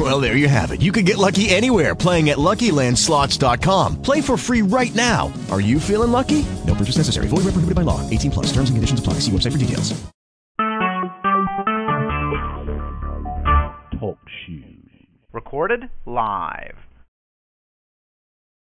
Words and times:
Well, 0.00 0.18
there 0.18 0.34
you 0.34 0.48
have 0.48 0.70
it. 0.70 0.80
You 0.80 0.92
can 0.92 1.04
get 1.04 1.18
lucky 1.18 1.50
anywhere 1.50 1.94
playing 1.94 2.30
at 2.30 2.38
LuckyLandSlots.com. 2.38 4.00
Play 4.00 4.22
for 4.22 4.38
free 4.38 4.62
right 4.62 4.94
now. 4.94 5.30
Are 5.50 5.60
you 5.60 5.78
feeling 5.78 6.10
lucky? 6.10 6.46
No 6.66 6.74
purchase 6.74 6.96
necessary. 6.96 7.28
Void 7.28 7.44
where 7.44 7.52
prohibited 7.52 7.74
by 7.74 7.82
law. 7.82 8.00
18 8.08 8.30
plus. 8.30 8.46
Terms 8.46 8.70
and 8.70 8.78
conditions 8.78 8.98
apply. 8.98 9.14
See 9.20 9.30
website 9.30 9.52
for 9.52 9.58
details. 9.58 9.92
Talk 14.00 14.16
shoes. 14.46 14.64
Recorded 15.32 15.90
live. 16.06 16.76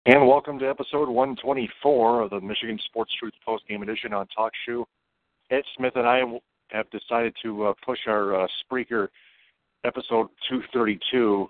And 0.06 0.28
welcome 0.28 0.60
to 0.60 0.68
episode 0.68 1.08
124 1.08 2.20
of 2.20 2.30
the 2.30 2.40
Michigan 2.40 2.78
Sports 2.84 3.12
Truth 3.18 3.34
Post 3.44 3.66
Game 3.66 3.82
Edition 3.82 4.12
on 4.12 4.28
Talk 4.28 4.52
Shoe. 4.64 4.86
Ed 5.50 5.64
Smith 5.76 5.96
and 5.96 6.06
I 6.06 6.22
have 6.68 6.88
decided 6.90 7.34
to 7.42 7.66
uh, 7.66 7.74
push 7.84 8.06
our 8.06 8.44
uh, 8.44 8.46
Spreaker 8.62 9.08
episode 9.84 10.28
232 10.48 11.48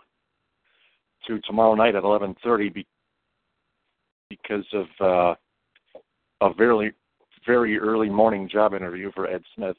to 1.27 1.41
tomorrow 1.41 1.75
night 1.75 1.95
at 1.95 2.03
11:30 2.03 2.75
be- 2.75 2.87
because 4.29 4.67
of 4.73 4.87
uh, 5.01 5.35
a 6.41 6.53
very 6.55 6.93
very 7.47 7.79
early 7.79 8.09
morning 8.09 8.49
job 8.49 8.75
interview 8.75 9.11
for 9.15 9.29
Ed 9.29 9.43
Smith. 9.55 9.77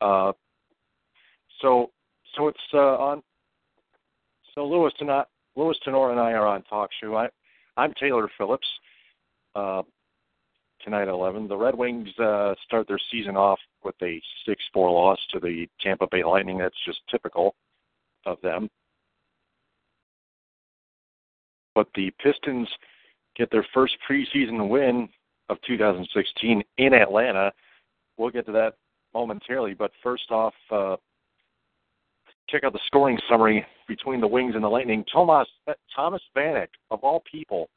Uh, 0.00 0.32
so 1.60 1.90
so 2.36 2.48
it's 2.48 2.58
uh, 2.72 2.78
on. 2.78 3.22
So 4.54 4.66
Lewis 4.66 4.92
Tenor, 4.98 5.24
Lewis 5.54 5.78
Tenor 5.84 6.12
and 6.12 6.20
I 6.20 6.32
are 6.32 6.46
on 6.46 6.62
Talk 6.62 6.90
Shoe. 7.00 7.16
I 7.16 7.28
I'm 7.76 7.92
Taylor 8.00 8.28
Phillips. 8.38 8.66
Uh, 9.54 9.82
tonight 10.82 11.02
at 11.02 11.08
11, 11.08 11.48
the 11.48 11.56
Red 11.56 11.74
Wings 11.74 12.08
uh, 12.18 12.54
start 12.64 12.86
their 12.86 13.00
season 13.10 13.36
off 13.36 13.58
with 13.82 13.94
a 14.02 14.20
6-4 14.46 14.56
loss 14.76 15.18
to 15.32 15.40
the 15.40 15.66
Tampa 15.80 16.06
Bay 16.10 16.22
Lightning. 16.22 16.58
That's 16.58 16.76
just 16.84 17.00
typical 17.10 17.54
of 18.26 18.38
them. 18.42 18.68
But 21.74 21.88
the 21.94 22.10
Pistons 22.22 22.68
get 23.36 23.50
their 23.50 23.66
first 23.72 23.94
preseason 24.08 24.68
win 24.68 25.08
of 25.48 25.58
2016 25.66 26.62
in 26.78 26.94
Atlanta. 26.94 27.52
We'll 28.16 28.30
get 28.30 28.46
to 28.46 28.52
that 28.52 28.74
momentarily, 29.14 29.74
but 29.74 29.90
first 30.02 30.30
off, 30.30 30.54
uh, 30.70 30.96
check 32.48 32.64
out 32.64 32.72
the 32.72 32.80
scoring 32.86 33.18
summary 33.28 33.64
between 33.88 34.20
the 34.20 34.26
Wings 34.26 34.54
and 34.54 34.64
the 34.64 34.68
Lightning. 34.68 35.04
Thomas 35.12 35.48
Thomas 35.94 36.22
Vanek, 36.36 36.68
of 36.90 37.00
all 37.02 37.22
people, 37.30 37.68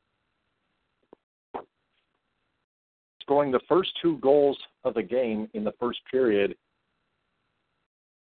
scoring 3.22 3.52
the 3.52 3.60
first 3.68 3.92
two 4.02 4.18
goals 4.20 4.58
of 4.84 4.94
the 4.94 5.04
game 5.04 5.50
in 5.54 5.64
the 5.64 5.74
first 5.80 6.00
period. 6.10 6.56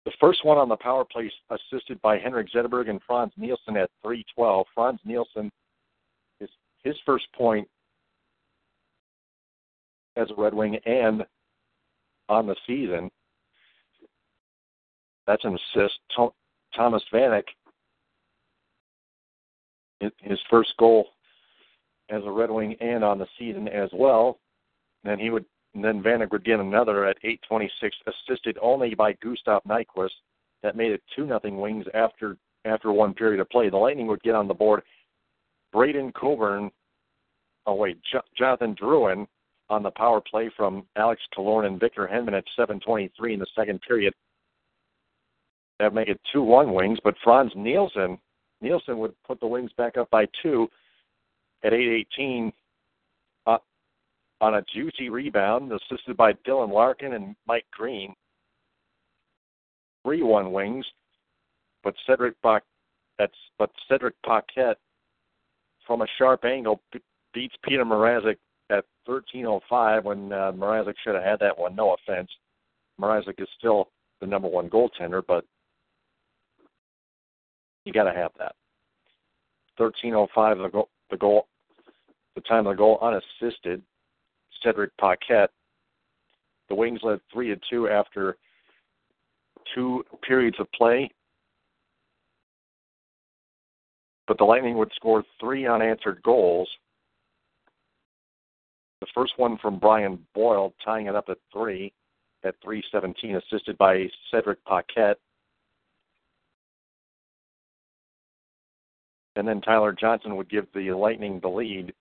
The 0.07 0.13
first 0.21 0.45
one 0.45 0.57
on 0.57 0.69
the 0.69 0.77
power 0.77 1.03
play, 1.03 1.29
assisted 1.49 2.01
by 2.01 2.17
Henrik 2.17 2.47
Zetterberg 2.55 2.89
and 2.89 3.01
Frans 3.05 3.33
Nielsen 3.35 3.75
at 3.75 3.91
3:12. 4.05 4.63
Frans 4.73 5.01
Nielsen 5.03 5.51
is 6.39 6.49
his 6.81 6.97
first 7.05 7.29
point 7.33 7.69
as 10.15 10.31
a 10.31 10.35
Red 10.35 10.53
Wing 10.53 10.77
and 10.85 11.25
on 12.29 12.47
the 12.47 12.55
season. 12.65 13.11
That's 15.25 15.43
an 15.43 15.57
assist. 15.75 15.99
Thomas 16.73 17.03
Vanek, 17.11 17.49
his 19.99 20.39
first 20.49 20.71
goal 20.77 21.09
as 22.07 22.23
a 22.23 22.31
Red 22.31 22.49
Wing 22.49 22.77
and 22.79 23.03
on 23.03 23.19
the 23.19 23.27
season 23.37 23.67
as 23.67 23.89
well. 23.91 24.39
Then 25.03 25.19
he 25.19 25.31
would, 25.31 25.43
then 25.83 26.01
Vanek 26.01 26.31
would 26.31 26.43
get 26.43 26.59
another 26.59 27.05
at 27.05 27.17
8:26, 27.23 27.69
assisted 28.05 28.57
only 28.61 28.95
by 28.95 29.13
Gustav 29.13 29.63
Nyquist. 29.63 30.15
That 30.63 30.75
made 30.75 30.91
it 30.91 31.03
two 31.15 31.25
nothing 31.25 31.57
Wings 31.57 31.85
after 31.93 32.37
after 32.65 32.91
one 32.91 33.13
period 33.13 33.39
of 33.39 33.49
play. 33.49 33.69
The 33.69 33.77
Lightning 33.77 34.07
would 34.07 34.23
get 34.23 34.35
on 34.35 34.47
the 34.47 34.53
board. 34.53 34.83
Braydon 35.71 36.11
Coburn, 36.13 36.71
oh 37.65 37.75
wait, 37.75 37.99
Jonathan 38.37 38.75
Drouin 38.75 39.27
on 39.69 39.83
the 39.83 39.91
power 39.91 40.21
play 40.21 40.49
from 40.55 40.85
Alex 40.95 41.21
Killorn 41.35 41.65
and 41.65 41.79
Victor 41.79 42.07
Hedman 42.07 42.37
at 42.37 42.45
7:23 42.57 43.33
in 43.33 43.39
the 43.39 43.47
second 43.55 43.81
period 43.81 44.13
that 45.79 45.93
make 45.93 46.07
it 46.07 46.19
two 46.31 46.41
one 46.41 46.73
wings, 46.73 46.99
but 47.03 47.15
Frans 47.23 47.51
Nielsen 47.55 48.17
Nielsen 48.61 48.97
would 48.97 49.13
put 49.23 49.39
the 49.39 49.47
wings 49.47 49.71
back 49.77 49.97
up 49.97 50.09
by 50.09 50.25
two 50.41 50.67
at 51.63 51.73
eight 51.73 51.89
eighteen 51.89 52.47
uh, 52.47 52.51
on 54.41 54.55
a 54.55 54.63
juicy 54.73 55.09
rebound, 55.09 55.71
assisted 55.71 56.15
by 56.15 56.33
Dylan 56.47 56.71
Larkin 56.71 57.13
and 57.13 57.35
Mike 57.47 57.65
Green. 57.71 58.13
Three 60.03 60.23
one 60.23 60.51
wings, 60.51 60.85
but 61.83 61.93
Cedric 62.05 62.35
that's 62.43 63.33
but 63.57 63.71
Cedric 63.89 64.15
Paquette 64.25 64.77
from 65.85 66.01
a 66.01 66.07
sharp 66.17 66.45
angle 66.45 66.81
beats 67.33 67.55
Petr 67.65 67.83
Mrazek 67.83 68.37
at 68.69 68.85
13:05 69.07 70.03
when 70.03 70.31
uh, 70.31 70.51
Mrazek 70.51 70.93
should 71.03 71.15
have 71.15 71.23
had 71.23 71.39
that 71.39 71.57
one. 71.57 71.75
No 71.75 71.95
offense, 71.95 72.29
Mrazek 72.99 73.41
is 73.41 73.47
still 73.57 73.89
the 74.21 74.27
number 74.27 74.47
one 74.47 74.69
goaltender, 74.69 75.21
but 75.25 75.45
you 77.85 77.93
got 77.93 78.03
to 78.03 78.13
have 78.13 78.31
that. 78.37 78.55
13:05 79.79 80.63
the 80.63 80.69
goal, 80.69 80.89
the 81.09 81.17
goal, 81.17 81.47
the 82.35 82.41
time 82.41 82.67
of 82.67 82.73
the 82.73 82.77
goal 82.77 82.99
unassisted. 83.01 83.81
Cedric 84.63 84.95
Paquette. 84.97 85.51
The 86.69 86.75
Wings 86.75 86.99
led 87.03 87.19
three 87.31 87.49
to 87.49 87.59
two 87.69 87.87
after 87.87 88.37
two 89.73 90.03
periods 90.21 90.57
of 90.59 90.71
play, 90.71 91.09
but 94.27 94.37
the 94.37 94.43
Lightning 94.43 94.77
would 94.77 94.91
score 94.95 95.23
three 95.39 95.67
unanswered 95.67 96.21
goals. 96.23 96.69
The 99.01 99.07
first 99.13 99.33
one 99.37 99.57
from 99.57 99.79
Brian 99.79 100.25
Boyle, 100.33 100.73
tying 100.83 101.07
it 101.07 101.15
up 101.15 101.29
at 101.29 101.37
three 101.53 101.93
at 102.43 102.55
3:17, 102.61 103.35
assisted 103.35 103.77
by 103.77 104.09
Cedric 104.31 104.63
Paquette. 104.65 105.19
and 109.37 109.47
then 109.47 109.61
Tyler 109.61 109.93
Johnson 109.93 110.35
would 110.35 110.49
give 110.49 110.65
the 110.73 110.91
Lightning 110.91 111.39
the 111.39 111.47
lead 111.47 111.93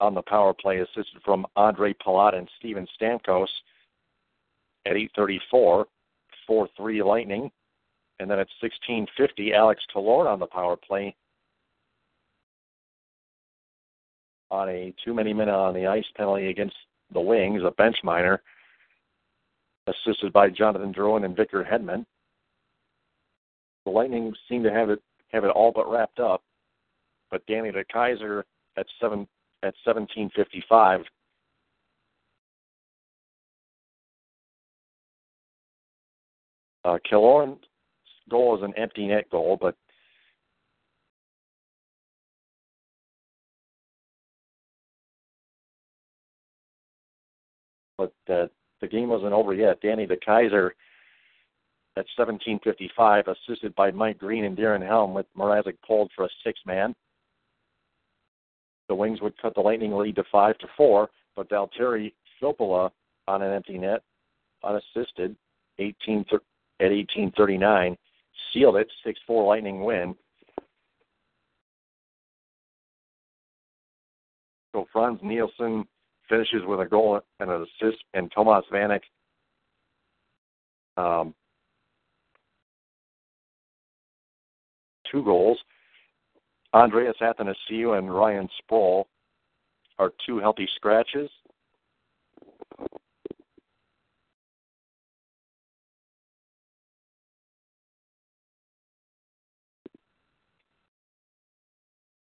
on 0.00 0.14
the 0.14 0.22
power 0.22 0.52
play, 0.52 0.78
assisted 0.78 1.22
from 1.24 1.46
Andre 1.56 1.94
Palat 1.94 2.34
and 2.34 2.48
Steven 2.58 2.86
Stamkos 3.00 3.48
at 4.84 4.96
8:34, 4.96 5.86
4-3 6.48 7.04
Lightning, 7.04 7.50
and 8.18 8.30
then 8.30 8.38
at 8.38 8.48
16:50, 8.60 9.52
Alex 9.52 9.82
Killorn 9.94 10.26
on 10.26 10.38
the 10.38 10.46
power 10.46 10.76
play 10.76 11.14
on 14.50 14.68
a 14.68 14.94
too 15.04 15.12
many 15.12 15.32
minute 15.32 15.54
on 15.54 15.74
the 15.74 15.86
ice 15.86 16.06
penalty 16.16 16.48
against 16.48 16.76
the 17.12 17.20
Wings, 17.20 17.62
a 17.64 17.70
bench 17.72 17.96
minor, 18.04 18.42
assisted 19.86 20.32
by 20.32 20.48
Jonathan 20.48 20.92
Drouin 20.92 21.24
and 21.24 21.36
Victor 21.36 21.64
Hedman. 21.64 22.04
The 23.84 23.90
Lightning 23.90 24.34
seem 24.48 24.62
to 24.62 24.72
have 24.72 24.90
it 24.90 25.02
have 25.32 25.44
it 25.44 25.50
all 25.50 25.72
but 25.72 25.90
wrapped 25.90 26.20
up. 26.20 26.42
But 27.30 27.44
Danny 27.46 27.72
DeKeyser 27.72 28.44
at 28.76 28.86
seven 29.00 29.26
at 29.62 29.74
seventeen 29.84 30.30
fifty 30.34 30.62
five. 30.68 31.00
Uh, 36.84 36.98
Killorn's 37.10 37.64
goal 38.30 38.56
is 38.56 38.62
an 38.62 38.72
empty 38.76 39.08
net 39.08 39.28
goal, 39.30 39.58
but 39.60 39.74
but 47.98 48.12
uh, 48.28 48.46
the 48.80 48.88
game 48.88 49.08
wasn't 49.08 49.32
over 49.32 49.52
yet. 49.54 49.80
Danny 49.80 50.06
DeKeyser 50.06 50.70
at 51.96 52.06
17:55, 52.18 53.24
assisted 53.26 53.74
by 53.74 53.90
Mike 53.90 54.18
Green 54.18 54.44
and 54.44 54.56
Darren 54.56 54.86
Helm, 54.86 55.14
with 55.14 55.26
Mrazek 55.36 55.76
pulled 55.86 56.10
for 56.14 56.26
a 56.26 56.28
six-man. 56.44 56.94
The 58.88 58.94
Wings 58.94 59.20
would 59.20 59.40
cut 59.40 59.54
the 59.54 59.60
Lightning 59.60 59.96
lead 59.96 60.16
to 60.16 60.24
five 60.30 60.56
to 60.58 60.66
four, 60.76 61.10
but 61.34 61.48
Valtteri 61.48 62.12
Filppula 62.40 62.90
on 63.26 63.42
an 63.42 63.52
empty 63.52 63.78
net, 63.78 64.02
unassisted, 64.62 65.36
18 65.78 66.24
at 66.80 66.90
18:39, 66.90 67.96
sealed 68.52 68.76
it, 68.76 68.88
6-4 69.04 69.46
Lightning 69.46 69.82
win. 69.82 70.14
So 74.72 74.86
Frans 74.92 75.18
Nielsen 75.22 75.86
finishes 76.28 76.62
with 76.66 76.80
a 76.80 76.86
goal 76.86 77.20
and 77.40 77.50
an 77.50 77.62
assist, 77.62 78.02
and 78.14 78.30
Thomas 78.30 78.64
Vanek 78.72 79.00
Um, 80.96 81.34
two 85.10 85.22
goals. 85.22 85.58
Andreas 86.76 87.16
Athanasiou 87.22 87.96
and 87.96 88.14
Ryan 88.14 88.50
Sproul 88.58 89.08
are 89.98 90.12
two 90.26 90.38
healthy 90.38 90.68
scratches. 90.76 91.30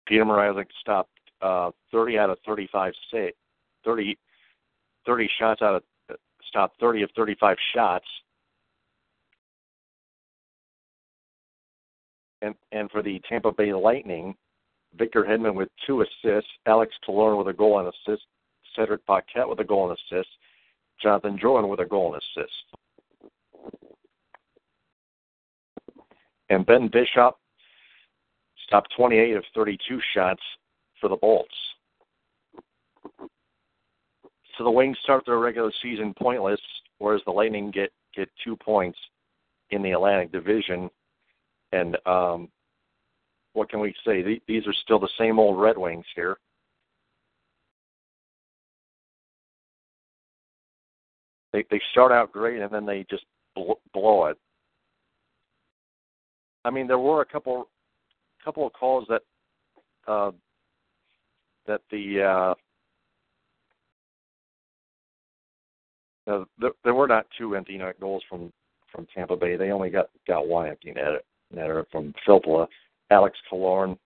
Petr 0.09 0.25
Mrazek 0.25 0.65
stopped 0.81 1.11
uh, 1.43 1.69
30 1.91 2.17
out 2.17 2.31
of 2.31 2.39
35 2.43 2.93
say 3.13 3.31
30, 3.85 4.17
30 5.05 5.29
shots 5.39 5.61
out 5.61 5.75
of 5.75 6.17
stopped 6.47 6.79
30 6.79 7.03
of 7.03 7.11
35 7.15 7.55
shots. 7.75 8.05
And 12.41 12.55
and 12.71 12.89
for 12.91 13.01
the 13.01 13.21
Tampa 13.27 13.51
Bay 13.51 13.73
Lightning, 13.73 14.35
Victor 14.97 15.23
Hedman 15.23 15.55
with 15.55 15.69
two 15.85 16.01
assists, 16.01 16.49
Alex 16.65 16.93
Killorn 17.07 17.37
with 17.37 17.47
a 17.47 17.57
goal 17.57 17.79
and 17.79 17.87
assist, 17.87 18.25
Cedric 18.75 19.05
Paquette 19.05 19.47
with 19.47 19.59
a 19.59 19.63
goal 19.63 19.89
and 19.89 19.97
assist, 19.97 20.29
Jonathan 21.01 21.37
Drouin 21.37 21.69
with 21.69 21.79
a 21.79 21.85
goal 21.85 22.13
and 22.13 22.21
assist. 22.21 22.53
And 26.49 26.65
Ben 26.65 26.87
Bishop 26.91 27.35
stopped 28.65 28.93
28 28.95 29.35
of 29.35 29.43
32 29.53 29.99
shots 30.13 30.41
for 30.99 31.09
the 31.09 31.15
Bolts. 31.15 31.53
So 34.57 34.63
the 34.63 34.71
Wings 34.71 34.97
start 35.03 35.25
their 35.25 35.39
regular 35.39 35.71
season 35.81 36.13
pointless, 36.13 36.59
whereas 36.97 37.21
the 37.25 37.31
Lightning 37.31 37.71
get 37.71 37.91
get 38.15 38.29
two 38.43 38.55
points 38.57 38.97
in 39.69 39.81
the 39.81 39.91
Atlantic 39.91 40.31
Division. 40.31 40.89
And 41.71 41.97
um, 42.05 42.49
what 43.53 43.69
can 43.69 43.79
we 43.79 43.93
say? 44.05 44.41
These 44.47 44.67
are 44.67 44.73
still 44.83 44.99
the 44.99 45.09
same 45.17 45.39
old 45.39 45.59
Red 45.59 45.77
Wings 45.77 46.05
here. 46.15 46.37
They 51.51 51.65
they 51.71 51.81
start 51.91 52.11
out 52.11 52.31
great 52.31 52.61
and 52.61 52.71
then 52.71 52.85
they 52.85 53.05
just 53.09 53.25
blow 53.55 54.25
it. 54.25 54.37
I 56.63 56.69
mean, 56.69 56.87
there 56.87 56.99
were 56.99 57.21
a 57.21 57.25
couple 57.25 57.67
couple 58.43 58.67
of 58.67 58.73
calls 58.73 59.05
that 59.09 59.21
uh, 60.07 60.31
that 61.65 61.81
the 61.91 62.55
uh, 66.27 66.31
uh, 66.31 66.45
there, 66.59 66.71
there 66.83 66.93
were 66.93 67.07
not 67.07 67.25
two 67.37 67.55
empty 67.55 67.77
net 67.77 67.99
goals 67.99 68.23
from 68.29 68.51
from 68.91 69.07
Tampa 69.13 69.35
Bay. 69.35 69.55
They 69.55 69.71
only 69.71 69.89
got 69.89 70.09
got 70.27 70.47
one 70.47 70.67
empty 70.67 70.91
net 70.91 71.23
netter 71.55 71.85
from 71.91 72.13
Filppula. 72.27 72.67
Alex 73.11 73.37
Killorn 73.51 73.97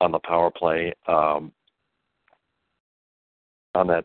on 0.00 0.12
the 0.12 0.18
power 0.20 0.50
play 0.50 0.92
um, 1.06 1.52
on 3.74 3.86
that 3.86 4.04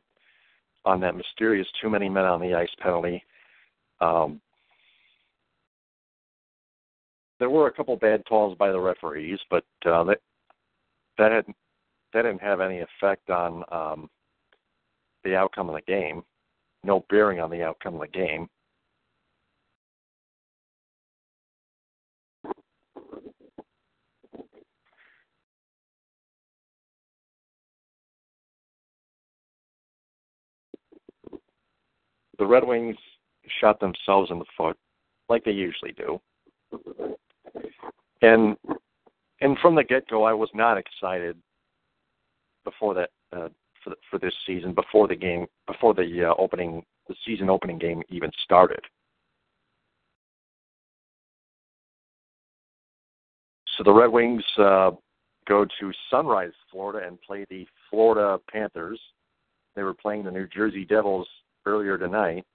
on 0.86 1.00
that 1.01 1.16
mysterious 1.16 1.68
too 1.81 1.89
many 1.89 2.10
men 2.10 2.25
on 2.25 2.42
the 2.42 2.54
ice 2.54 2.69
penalty. 2.80 3.24
Um, 4.00 4.42
there 7.39 7.50
were 7.50 7.68
a 7.68 7.74
couple 7.74 7.95
bad 7.98 8.24
calls 8.25 8.57
by 8.57 8.72
the 8.72 8.80
referees, 8.80 9.39
but 9.50 9.63
uh, 9.86 10.04
that 10.06 10.19
that 11.18 11.31
had 11.31 11.45
that 12.13 12.24
didn't 12.24 12.42
have 12.42 12.62
any 12.62 12.81
effect 12.81 13.30
on 13.30 13.63
um, 13.72 14.10
the 15.24 15.36
outcome 15.36 15.69
of 15.69 15.75
the 15.75 15.81
game. 15.81 16.24
No 16.84 17.06
bearing 17.10 17.39
on 17.39 17.50
the 17.50 17.63
outcome 17.63 17.95
of 17.95 18.01
the 18.01 18.07
game. 18.07 18.48
The 32.42 32.48
Red 32.48 32.66
Wings 32.68 32.98
shot 33.62 33.80
themselves 33.80 34.32
in 34.32 34.40
the 34.40 34.46
foot, 34.58 34.76
like 35.30 35.44
they 35.46 35.52
usually 35.52 35.94
do 35.94 36.20
and 38.22 38.58
and 39.42 39.58
from 39.60 39.76
the 39.76 39.84
get 39.84 40.08
go, 40.08 40.24
I 40.24 40.34
was 40.34 40.50
not 40.54 40.78
excited 40.78 41.36
before 42.64 42.94
that 42.94 43.10
uh, 43.36 43.50
for 43.84 43.94
for 44.10 44.20
this 44.20 44.34
season, 44.46 44.74
before 44.74 45.08
the 45.08 45.16
game, 45.16 45.48
before 45.68 45.94
the 45.94 46.30
uh, 46.30 46.34
opening, 46.38 46.84
the 47.08 47.16
season 47.26 47.50
opening 47.50 47.78
game 47.78 48.02
even 48.10 48.32
started. 48.44 48.82
So 53.78 53.84
the 53.84 53.94
Red 53.94 54.12
Wings 54.12 54.44
uh, 54.60 54.92
go 55.48 55.66
to 55.66 55.92
Sunrise, 56.12 56.52
Florida, 56.70 57.08
and 57.08 57.20
play 57.22 57.46
the 57.50 57.66
Florida 57.90 58.40
Panthers. 58.52 59.00
They 59.76 59.82
were 59.82 59.94
playing 59.94 60.26
the 60.26 60.32
New 60.32 60.48
Jersey 60.48 60.86
Devils 60.86 61.28
earlier 61.66 61.98
tonight. 61.98 62.46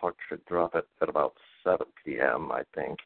puck 0.00 0.14
should 0.28 0.44
drop 0.46 0.74
it 0.74 0.86
at 1.02 1.08
about 1.08 1.34
7 1.64 1.86
p.m., 2.04 2.50
I 2.52 2.62
think. 2.74 2.98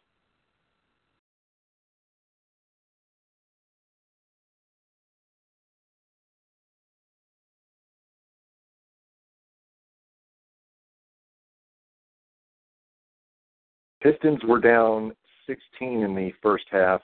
Pistons 14.02 14.40
were 14.44 14.58
down 14.58 15.12
16 15.46 16.02
in 16.02 16.14
the 16.16 16.32
first 16.42 16.64
half. 16.70 17.00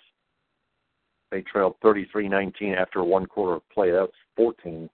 They 1.31 1.43
trailed 1.43 1.77
33-19 1.85 2.77
after 2.77 3.05
one 3.05 3.27
quarter 3.27 3.57
of 3.57 3.69
play. 3.71 3.91
That's 3.91 4.13
14 4.37 4.89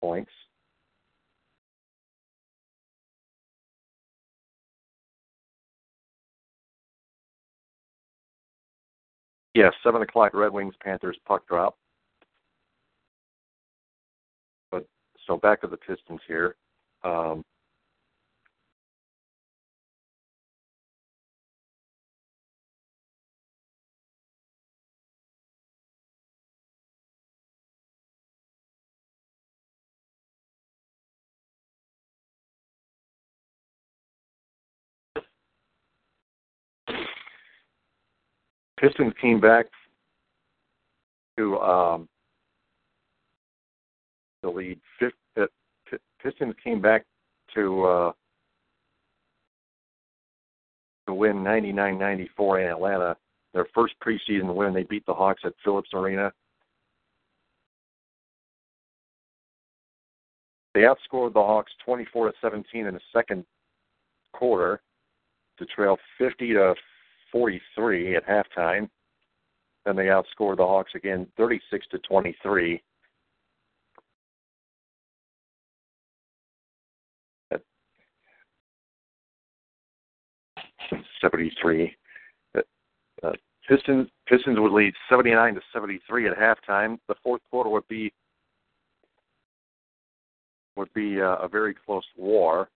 points. 0.00 0.30
Yes, 9.54 9.74
seven 9.84 10.00
o'clock. 10.02 10.32
Red 10.34 10.52
Wings 10.52 10.74
Panthers 10.82 11.18
puck 11.26 11.46
drop. 11.46 11.76
But 14.70 14.86
so 15.26 15.36
back 15.36 15.60
to 15.60 15.66
the 15.66 15.76
Pistons 15.76 16.20
here. 16.26 16.56
Um, 17.04 17.44
Pistons 38.82 39.12
came 39.20 39.40
back 39.40 39.66
to 41.38 41.56
um, 41.60 42.08
the 44.42 44.50
lead. 44.50 44.80
Uh, 45.36 45.46
Pistons 46.20 46.54
came 46.62 46.82
back 46.82 47.04
to 47.54 47.84
uh, 47.84 48.12
to 51.06 51.14
win 51.14 51.36
99-94 51.36 52.64
in 52.64 52.70
Atlanta. 52.70 53.16
Their 53.54 53.66
first 53.72 53.94
preseason 54.04 54.52
win. 54.54 54.74
They 54.74 54.82
beat 54.82 55.06
the 55.06 55.14
Hawks 55.14 55.42
at 55.44 55.52
Phillips 55.64 55.90
Arena. 55.94 56.32
They 60.74 60.80
outscored 60.80 61.34
the 61.34 61.42
Hawks 61.42 61.70
24 61.84 62.28
to 62.28 62.32
17 62.40 62.86
in 62.86 62.94
the 62.94 63.00
second 63.12 63.44
quarter 64.32 64.80
to 65.58 65.66
trail 65.66 65.98
50 66.18 66.54
to 66.54 66.74
43 67.32 68.16
at 68.16 68.26
halftime. 68.26 68.88
Then 69.84 69.96
they 69.96 70.04
outscored 70.04 70.58
the 70.58 70.66
Hawks 70.66 70.92
again 70.94 71.26
36 71.36 71.86
to 71.90 71.98
23. 71.98 72.80
At 77.50 77.62
73. 81.20 81.96
Uh, 82.54 83.30
Pistons 83.68 84.08
Pistons 84.28 84.58
would 84.58 84.72
lead 84.72 84.92
79 85.08 85.54
to 85.54 85.60
73 85.72 86.28
at 86.28 86.36
halftime. 86.36 86.98
The 87.08 87.14
fourth 87.22 87.40
quarter 87.50 87.70
would 87.70 87.86
be 87.88 88.12
would 90.76 90.92
be 90.94 91.20
uh, 91.20 91.36
a 91.36 91.48
very 91.48 91.74
close 91.74 92.04
war. 92.16 92.68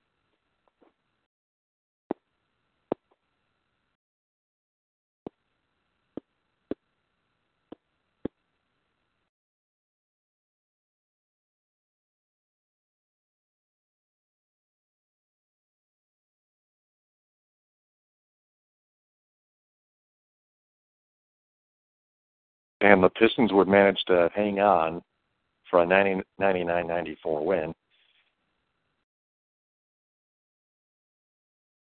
And 22.81 23.03
the 23.03 23.11
Pistons 23.11 23.53
would 23.53 23.69
manage 23.69 24.03
to 24.07 24.31
hang 24.35 24.61
on 24.61 25.03
for 25.71 25.83
a 25.83 25.87
90, 25.87 26.23
99-94 26.41 27.45
win. 27.45 27.75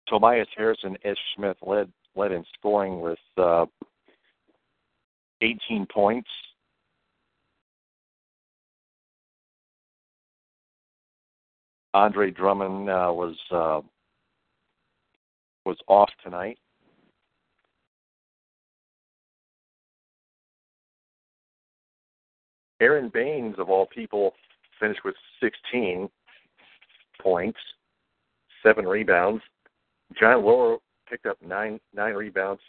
Tobias 0.08 0.48
Harris 0.56 0.80
and 0.84 0.98
Ish 1.04 1.18
Smith 1.36 1.58
led 1.62 1.92
led 2.16 2.32
in 2.32 2.46
scoring 2.54 3.02
with 3.02 3.18
uh, 3.38 3.66
18 5.42 5.88
points. 5.92 6.30
Andre 11.96 12.30
Drummond 12.32 12.90
uh, 12.90 13.12
was 13.12 13.36
uh, 13.52 13.82
was 15.66 15.78
off 15.88 16.10
tonight. 16.24 16.60
Aron 22.84 23.10
Baynes, 23.14 23.56
of 23.60 23.70
all 23.70 23.86
people, 23.86 24.34
finished 24.78 25.06
with 25.06 25.16
16 25.42 26.10
points, 27.22 27.60
seven 28.62 28.86
rebounds. 28.86 29.42
Jon 30.20 30.44
Leuer 30.44 30.80
picked 31.10 31.26
up 31.26 31.38
nine 31.42 31.80
nine 31.94 32.14
rebounds 32.14 32.62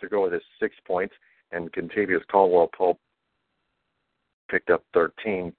to 0.00 0.08
go 0.08 0.22
with 0.22 0.32
his 0.32 0.42
six 0.60 0.76
points, 0.86 1.14
and 1.50 1.72
Kentavious 1.72 2.24
Caldwell 2.30 2.70
Pope 2.76 3.00
picked 4.48 4.70
up 4.70 4.84
13. 4.94 5.52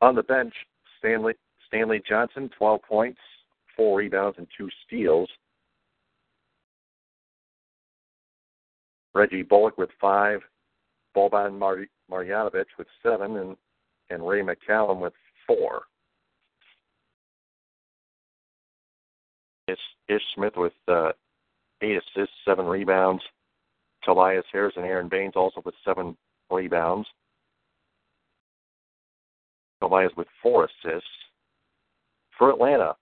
On 0.00 0.14
the 0.14 0.22
bench, 0.22 0.54
Stanley 0.98 1.34
Stanley 1.66 2.00
Johnson, 2.08 2.50
12 2.56 2.80
points, 2.82 3.20
four 3.76 3.98
rebounds, 3.98 4.38
and 4.38 4.46
two 4.56 4.68
steals. 4.86 5.28
Reggie 9.12 9.42
Bullock 9.42 9.76
with 9.76 9.90
five, 10.00 10.40
Boban 11.16 11.58
Mar- 11.58 11.86
Marjanovic 12.10 12.66
with 12.78 12.88
seven, 13.02 13.36
and, 13.36 13.56
and 14.10 14.26
Ray 14.26 14.42
McCallum 14.42 15.00
with 15.00 15.12
four. 15.46 15.82
Ish, 19.68 19.78
Ish 20.08 20.22
Smith 20.34 20.54
with 20.56 20.72
uh, 20.88 21.12
eight 21.82 21.96
assists, 21.96 22.34
seven 22.44 22.66
rebounds. 22.66 23.22
Tobias 24.04 24.44
Harris 24.52 24.74
and 24.76 24.86
Aron 24.86 25.08
Baynes 25.08 25.34
also 25.36 25.62
with 25.64 25.74
seven 25.84 26.16
rebounds. 26.50 27.06
Tobias 29.80 30.12
with 30.16 30.26
four 30.42 30.64
assists. 30.64 31.08
For 32.38 32.50
Atlanta, 32.50 32.96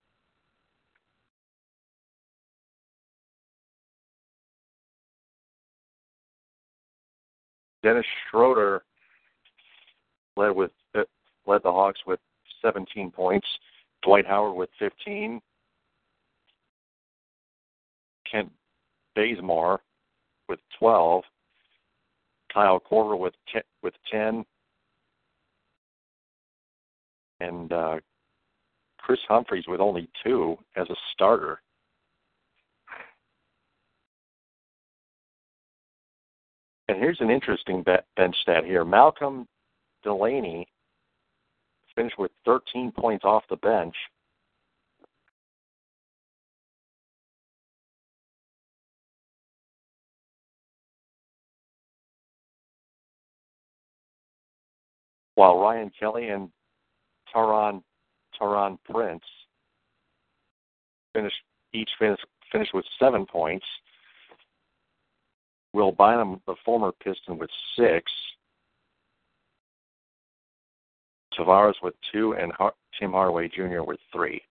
Dennis 7.85 8.05
Schroeder 8.29 8.83
led 10.39 10.51
with 10.51 10.71
uh, 10.95 11.03
led 11.47 11.63
the 11.65 11.73
Hawks 11.73 12.01
with 12.07 12.21
17 12.63 13.11
points. 13.11 13.47
Dwight 14.03 14.27
Howard 14.27 14.57
with 14.57 14.71
15. 14.79 15.41
Kent 18.31 18.51
Bazemore 19.15 19.81
with 20.49 20.61
12. 20.79 21.25
Kyle 22.53 22.81
Korver 22.81 23.19
with 23.19 23.35
ten, 23.53 23.63
with 23.83 23.95
10. 24.11 24.45
And 27.41 27.73
uh, 27.73 27.97
Kris 28.99 29.19
Humphries 29.29 29.65
with 29.69 29.81
only 29.81 30.09
two 30.25 30.57
as 30.77 30.89
a 30.91 30.95
starter. 31.13 31.61
And 36.89 36.97
here's 36.99 37.21
an 37.21 37.31
interesting 37.31 37.83
bench 37.83 38.37
stat 38.43 38.65
here. 38.65 38.85
Malcolm 38.85 39.47
Delaney 40.09 40.67
finished 41.95 42.19
with 42.19 42.31
13 42.47 42.93
points 42.93 43.27
off 43.27 43.43
the 43.51 43.57
bench. 43.57 43.95
While 55.35 55.59
Ryan 55.59 55.93
Kelly 56.01 56.31
and 56.31 56.49
Taurean 57.35 57.83
Taurean 58.41 58.79
Prince 58.91 59.23
finished 61.13 61.37
each 61.75 61.91
finished 61.99 62.25
finished 62.51 62.73
with 62.73 62.87
seven 62.99 63.27
points. 63.27 63.67
Will 65.75 65.93
Bynum, 65.93 66.41
the 66.47 66.55
former 66.65 66.93
Piston, 66.93 67.37
with 67.37 67.51
six. 67.77 68.11
Tavares 71.39 71.75
with 71.83 71.95
two, 72.13 72.35
and 72.35 72.53
Har- 72.53 72.75
Tim 72.99 73.13
Hardaway 73.13 73.49
Jr. 73.49 73.83
with 73.83 74.01
three. 74.13 74.43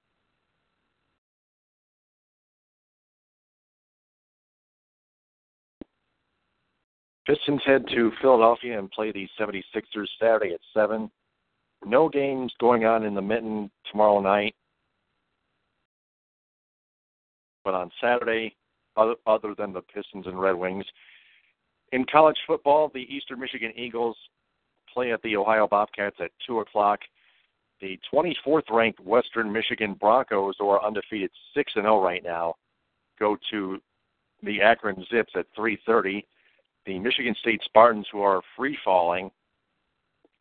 Pistons 7.27 7.61
head 7.65 7.83
to 7.93 8.11
Philadelphia 8.21 8.79
and 8.79 8.89
play 8.89 9.11
the 9.11 9.27
76ers 9.37 10.07
Saturday 10.17 10.53
at 10.53 10.61
7. 10.73 11.11
No 11.85 12.07
games 12.07 12.53
going 12.59 12.85
on 12.85 13.03
in 13.03 13.13
the 13.13 13.21
Mitten 13.21 13.69
tomorrow 13.91 14.21
night. 14.21 14.55
But 17.65 17.73
on 17.73 17.91
Saturday, 18.01 18.55
other, 18.95 19.15
other 19.25 19.53
than 19.57 19.73
the 19.73 19.81
Pistons 19.81 20.25
and 20.25 20.39
Red 20.39 20.55
Wings, 20.55 20.85
in 21.91 22.05
college 22.09 22.37
football, 22.47 22.89
the 22.93 23.13
Eastern 23.13 23.41
Michigan 23.41 23.73
Eagles 23.75 24.15
play 24.97 25.11
at 25.11 25.21
the 25.21 25.37
Ohio 25.37 25.67
Bobcats 25.67 26.15
at 26.19 26.31
2 26.47 26.61
o'clock. 26.61 27.01
The 27.81 27.99
24th 28.11 28.71
ranked 28.71 28.99
Western 28.99 29.51
Michigan 29.51 29.93
Broncos, 29.93 30.55
who 30.57 30.69
are 30.69 30.83
undefeated 30.83 31.29
6 31.53 31.71
and 31.75 31.83
0 31.83 32.01
right 32.01 32.23
now, 32.23 32.55
go 33.19 33.37
to 33.51 33.77
the 34.41 34.59
Akron 34.59 35.05
Zips 35.11 35.33
at 35.35 35.45
3:30. 35.55 36.25
The 36.87 36.97
Michigan 36.97 37.35
State 37.39 37.61
Spartans, 37.63 38.07
who 38.11 38.23
are 38.23 38.41
free 38.55 38.75
falling 38.83 39.29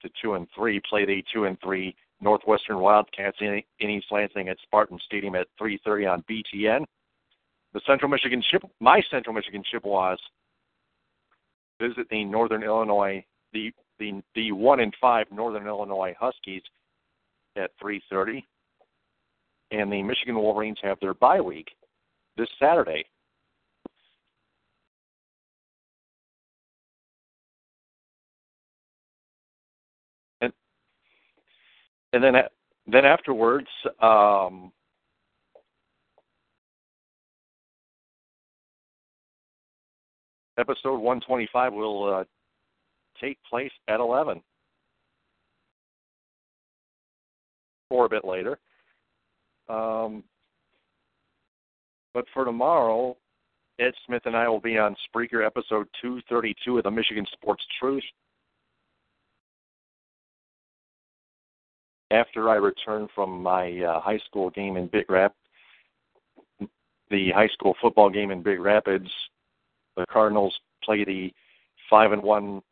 to 0.01 0.09
two 0.23 0.35
and 0.35 0.47
three, 0.55 0.81
play 0.89 1.05
the 1.05 1.23
two 1.31 1.45
and 1.45 1.61
three 1.61 1.95
Northwestern 2.23 2.79
Wildcats 2.79 3.37
in, 3.41 3.63
in 3.81 3.91
East 3.91 4.07
Lansing 4.11 4.49
at 4.49 4.57
Spartan 4.63 4.99
Stadium 5.05 5.35
at 5.35 5.49
3:30 5.61 6.07
on 6.11 6.23
BTN. 6.23 6.87
The 7.75 7.81
Central 7.87 8.11
Michigan 8.11 8.41
Chip, 8.51 8.63
my 8.81 9.03
Central 9.11 9.35
Michigan 9.35 9.63
Chippewas 9.71 10.19
visit 11.79 12.09
the 12.09 12.25
Northern 12.25 12.63
Illinois, 12.63 13.23
the 13.53 13.71
the 13.99 14.23
the 14.35 14.53
one 14.53 14.81
in 14.81 14.93
five 15.01 15.27
Northern 15.31 15.67
Illinois 15.67 16.15
Huskies 16.19 16.63
at 17.57 17.71
3:30, 17.83 18.45
and 19.71 19.93
the 19.93 20.03
Michigan 20.03 20.37
Wolverines 20.37 20.79
have 20.83 20.99
their 21.01 21.15
bye 21.15 21.41
week 21.41 21.69
this 22.37 22.49
Saturday. 22.59 23.05
And 30.41 30.53
and 32.13 32.23
then 32.23 32.35
then 32.87 33.05
afterwards, 33.05 33.69
um, 34.01 34.73
episode 40.59 40.99
125 40.99 41.73
will 41.73 42.15
uh, 42.15 42.25
take 43.21 43.39
place 43.49 43.73
at 43.89 44.01
11 44.01 44.43
or 47.91 48.07
a 48.07 48.09
bit 48.09 48.25
later. 48.25 48.59
Um, 49.69 50.25
but 52.15 52.25
for 52.33 52.45
tomorrow, 52.45 53.17
Ed 53.79 53.93
Smith 54.07 54.23
and 54.25 54.37
I 54.37 54.49
will 54.49 54.61
be 54.61 54.79
on 54.79 54.97
Spreaker 55.09 55.45
episode 55.45 55.87
232 56.01 56.79
of 56.79 56.85
the 56.85 56.91
Michigan 56.91 57.27
Sports 57.33 57.65
Truth. 57.79 58.05
After 62.11 62.49
I 62.49 62.55
return 62.55 63.09
from 63.15 63.43
my 63.43 63.81
uh, 63.83 64.01
high 64.01 64.21
school 64.27 64.51
game 64.51 64.77
in 64.77 64.87
Big 64.87 65.11
Rapids, 65.11 65.37
the 67.11 67.31
high 67.33 67.49
school 67.49 67.75
football 67.83 68.09
game 68.09 68.31
in 68.31 68.43
Big 68.43 68.61
Rapids, 68.61 69.11
the 69.97 70.07
Cardinals 70.11 70.55
play 70.83 71.05
the 71.05 71.33
five 71.91 72.13
and 72.13 72.23
one, 72.23 72.63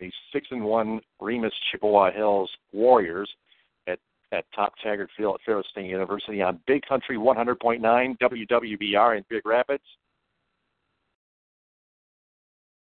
the 0.00 0.10
six 0.32 0.46
and 0.50 0.64
one 0.64 1.00
Remus 1.20 1.52
Chippewa 1.70 2.10
Hills 2.12 2.50
Warriors 2.72 3.28
at 3.86 3.98
at 4.32 4.44
Top 4.54 4.74
Taggart 4.82 5.10
Field 5.16 5.36
at 5.36 5.40
Ferris 5.44 5.66
State 5.70 5.86
University 5.86 6.42
on 6.42 6.60
Big 6.66 6.82
Country 6.86 7.16
100.9 7.16 7.80
WWBR 8.18 9.16
in 9.16 9.24
Big 9.28 9.44
Rapids. 9.46 9.82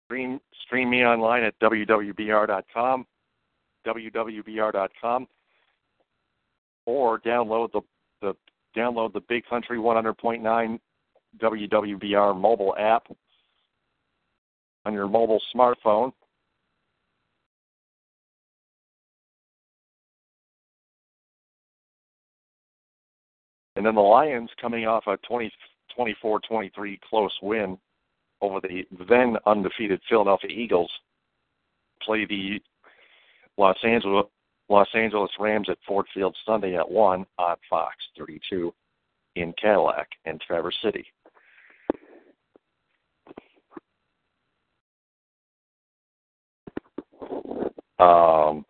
Stream 0.05 0.39
stream 0.65 0.89
me 0.89 1.03
online 1.05 1.43
at 1.43 1.57
wwbr.com, 1.59 3.05
wwbr.com, 3.85 5.27
or 6.85 7.19
download 7.19 7.71
the 7.71 7.81
the 8.21 8.33
download 8.77 9.13
the 9.13 9.21
Big 9.21 9.45
Country 9.45 9.77
100.9 9.77 10.79
WWBR 11.39 12.39
mobile 12.39 12.75
app 12.77 13.07
on 14.85 14.93
your 14.93 15.07
mobile 15.07 15.41
smartphone. 15.55 16.11
And 23.81 23.87
then 23.87 23.95
the 23.95 24.01
Lions 24.01 24.51
coming 24.61 24.85
off 24.85 25.07
a 25.07 25.17
20, 25.27 25.51
24-23 25.97 27.01
close 27.01 27.35
win 27.41 27.79
over 28.39 28.59
the 28.61 28.85
then 29.09 29.37
undefeated 29.47 29.99
Philadelphia 30.07 30.51
Eagles 30.51 30.91
play 32.05 32.27
the 32.27 32.59
Los 33.57 33.77
Angeles 33.83 34.27
Los 34.69 34.87
Angeles 34.93 35.31
Rams 35.39 35.67
at 35.67 35.79
Ford 35.87 36.05
Field 36.13 36.37
Sunday 36.45 36.75
at 36.75 36.87
1 36.87 37.25
on 37.39 37.55
Fox 37.67 37.95
32 38.19 38.71
in 39.35 39.51
Cadillac 39.59 40.09
and 40.25 40.39
Traverse 40.41 40.77
City. 40.83 41.07
Um, 47.97 48.63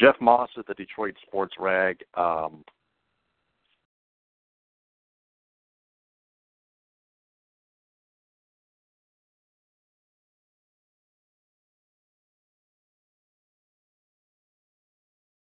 Jeff 0.00 0.16
Moss 0.18 0.48
at 0.56 0.66
the 0.66 0.74
Detroit 0.74 1.14
Sports 1.26 1.54
Rag. 1.58 1.98
Um, 2.16 2.64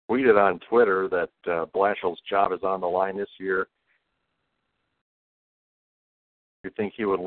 tweeted 0.10 0.42
on 0.42 0.60
Twitter 0.70 1.10
that 1.10 1.51
uh, 1.51 1.66
Blashill's 1.66 2.22
job 2.30 2.54
is 2.54 2.63
on 2.63 2.80
the 2.80 2.88
line 2.88 3.18
this 3.18 3.27
year. 3.39 3.68
You 6.63 6.72
think 6.77 6.94
he 6.96 7.04
would 7.04 7.20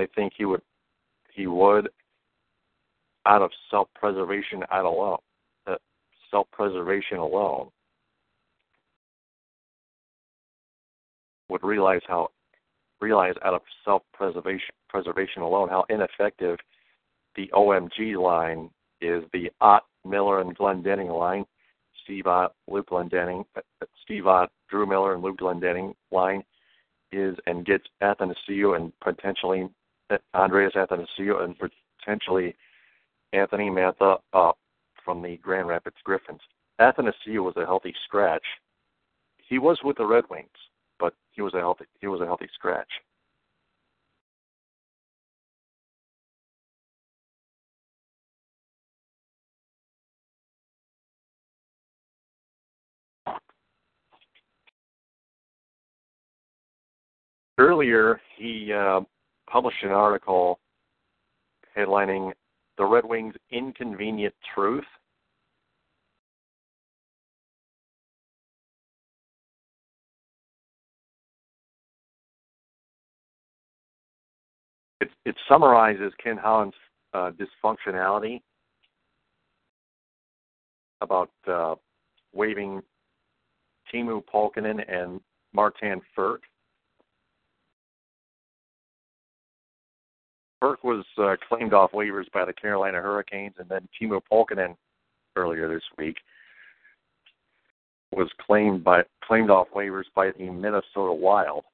they 0.00 0.08
think 0.14 0.32
he 0.36 0.44
would 0.44 0.62
he 1.32 1.46
would 1.46 1.88
out 3.26 3.42
of 3.42 3.50
self 3.70 3.88
preservation 3.94 4.62
out 4.72 4.84
alone 4.84 5.18
uh, 5.66 5.76
self 6.30 6.46
preservation 6.52 7.18
alone 7.18 7.68
would 11.48 11.62
realize 11.62 12.00
how 12.06 12.28
realize 13.00 13.34
out 13.44 13.54
of 13.54 13.62
self 13.84 14.02
preservation 14.12 14.74
preservation 14.88 15.42
alone 15.42 15.68
how 15.68 15.84
ineffective 15.90 16.58
the 17.36 17.50
OMG 17.54 18.20
line 18.20 18.70
is 19.00 19.22
the 19.32 19.50
Ott 19.60 19.84
Miller 20.04 20.40
and 20.40 20.56
Glendening 20.56 21.16
line, 21.16 21.44
Steve 22.02 22.26
Ott, 22.26 22.54
Luke 22.68 22.88
Glendening, 22.90 23.44
uh, 23.56 23.60
Steve 24.02 24.26
Ott, 24.26 24.50
Drew 24.68 24.86
Miller 24.86 25.14
and 25.14 25.22
Luke 25.22 25.38
Glendening 25.38 25.94
line 26.10 26.42
is 27.12 27.36
and 27.46 27.64
gets 27.64 27.84
Athanasiou 28.02 28.76
and 28.76 28.92
potentially 29.00 29.68
Andreas 30.34 30.74
Athanasiou 30.74 31.42
and 31.44 31.56
potentially 31.58 32.54
Anthony 33.32 33.70
Mantha 33.70 34.18
up 34.32 34.58
from 35.04 35.22
the 35.22 35.36
Grand 35.38 35.68
Rapids 35.68 35.96
Griffins. 36.04 36.40
Athanasiou 36.80 37.44
was 37.44 37.54
a 37.56 37.66
healthy 37.66 37.94
scratch. 38.04 38.44
He 39.38 39.58
was 39.58 39.78
with 39.84 39.96
the 39.96 40.06
Red 40.06 40.24
Wings, 40.30 40.48
but 40.98 41.14
he 41.32 41.42
was 41.42 41.54
a 41.54 41.58
healthy 41.58 41.84
he 42.00 42.06
was 42.06 42.20
a 42.20 42.26
healthy 42.26 42.48
scratch. 42.54 42.88
Earlier, 57.58 58.20
he 58.38 58.72
uh, 58.72 59.02
published 59.50 59.82
an 59.82 59.90
article 59.90 60.60
headlining 61.76 62.32
The 62.78 62.84
Red 62.84 63.04
Wings' 63.04 63.34
Inconvenient 63.50 64.34
Truth. 64.54 64.84
It, 75.00 75.08
it 75.24 75.34
summarizes 75.48 76.12
Ken 76.22 76.36
Holland's 76.36 76.76
uh, 77.14 77.30
dysfunctionality 77.64 78.40
about 81.00 81.30
uh, 81.50 81.74
waiving 82.32 82.82
Teemu 83.92 84.22
Pulkkinen 84.32 84.80
and 84.88 85.20
Martin 85.52 86.00
Frk 86.16 86.40
Frk 90.62 90.76
was 90.84 91.04
uh, 91.18 91.36
claimed 91.48 91.72
off 91.72 91.92
waivers 91.92 92.30
by 92.32 92.44
the 92.44 92.52
Carolina 92.52 93.00
Hurricanes, 93.00 93.54
and 93.58 93.68
then 93.68 93.88
Teemu 94.00 94.20
Pulkkinen 94.30 94.76
earlier 95.36 95.72
this 95.72 95.82
week 95.96 96.16
was 98.12 98.28
claimed 98.44 98.82
by 98.82 99.02
claimed 99.22 99.50
off 99.50 99.68
waivers 99.74 100.04
by 100.14 100.30
the 100.36 100.50
Minnesota 100.50 101.12
Wild. 101.12 101.64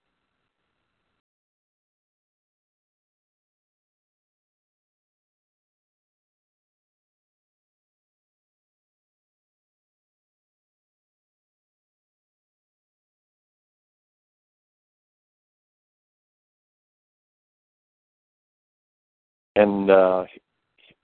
And 19.56 19.90
uh, 19.90 20.24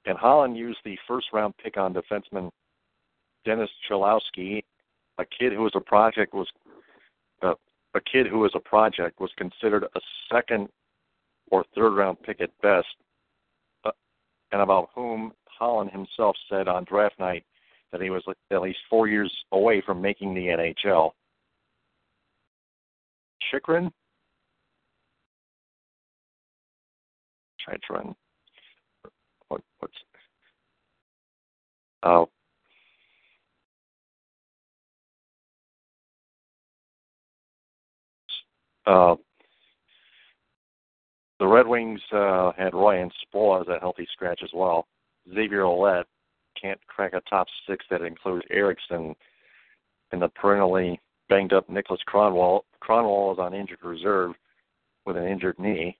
and 0.05 0.19
Holland 0.19 0.59
used 0.59 0.81
the 0.85 0.99
first 1.09 1.29
round 1.33 1.55
pick 1.57 1.79
on 1.79 1.95
defenseman 1.95 2.51
Dennis 3.47 3.71
Cholowski, 3.91 4.63
a 5.19 5.25
kid 5.25 5.55
who 5.55 5.63
was 5.63 5.73
a 5.75 5.81
project 5.81 6.35
was 6.35 6.49
uh, 7.43 7.55
a 7.95 8.01
kid 8.01 8.27
who 8.27 8.41
was 8.41 8.53
a 8.55 8.61
project 8.61 9.21
was 9.21 9.31
considered 9.39 9.85
a 9.85 10.01
second 10.31 10.69
or 11.51 11.65
third 11.75 11.95
round 11.97 12.23
pick 12.23 12.43
at 12.43 12.51
best, 12.61 12.89
uh, 13.87 13.91
and 14.53 14.61
about 14.61 14.91
whom 14.95 15.33
Holland 15.47 15.91
himself 15.91 16.37
said 16.51 16.69
on 16.69 16.85
draft 16.85 17.19
night 17.19 17.45
that 17.91 18.03
he 18.03 18.11
was 18.11 18.23
at 18.51 18.63
least 18.63 18.79
four 18.91 19.09
years 19.09 19.33
away 19.53 19.81
from 19.85 20.03
making 20.03 20.35
the 20.35 20.47
NHL. 20.47 21.13
Chikrin, 23.51 23.91
Chychrun 27.67 28.15
what 29.53 29.61
what's 29.81 29.95
uh, 32.03 32.25
uh, 38.87 39.15
the 41.39 41.47
Red 41.47 41.67
Wings 41.67 42.01
uh, 42.13 42.53
had 42.57 42.75
Ryan 42.75 43.11
Sproul 43.23 43.61
as 43.61 43.69
a 43.69 43.79
healthy 43.79 44.09
scratch 44.13 44.41
as 44.43 44.51
well. 44.55 44.87
Xavier 45.33 45.63
Ouellet 45.63 46.05
can't 46.61 46.81
crack 46.89 47.13
a 47.13 47.21
top 47.29 47.47
six 47.69 47.85
that 47.91 48.03
includes 48.03 48.45
Ericsson 48.51 49.15
and 50.11 50.23
the 50.23 50.29
perennially 50.29 51.01
banged 51.29 51.53
up 51.53 51.69
Niklas 51.69 51.99
Kronwall. 52.13 52.63
Kronwall 52.83 53.33
is 53.33 53.39
on 53.39 53.55
injured 53.55 53.85
reserve 53.85 54.33
with 55.07 55.17
an 55.17 55.27
injured 55.27 55.59
knee. 55.59 55.97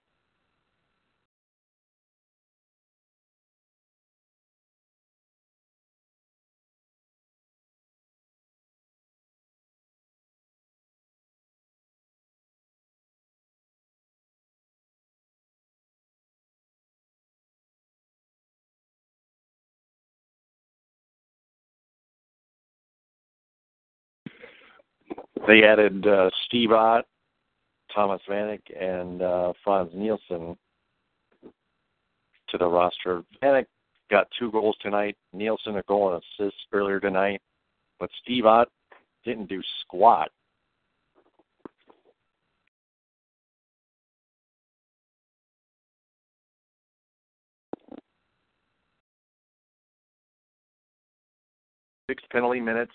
They 25.47 25.65
added 25.65 26.07
uh, 26.07 26.31
Steve 26.47 26.71
Ott, 26.71 27.05
Thomas 27.93 28.21
Vanek, 28.29 28.61
and 28.81 29.23
uh, 29.23 29.53
Frans 29.65 29.91
Nielsen 29.93 30.57
to 32.49 32.59
the 32.59 32.67
roster. 32.67 33.25
Vanek 33.43 33.67
got 34.09 34.29
two 34.39 34.53
goals 34.53 34.77
tonight. 34.81 35.17
Nielsen 35.33 35.77
a 35.77 35.83
goal 35.83 36.15
and 36.15 36.23
assist 36.41 36.57
earlier 36.73 37.01
tonight, 37.01 37.41
but 37.99 38.09
Steve 38.23 38.47
Ott 38.47 38.69
didn't 39.25 39.49
do 39.49 39.61
squat. 39.81 40.31
Six 52.09 52.23
penalty 52.31 52.61
minutes 52.61 52.93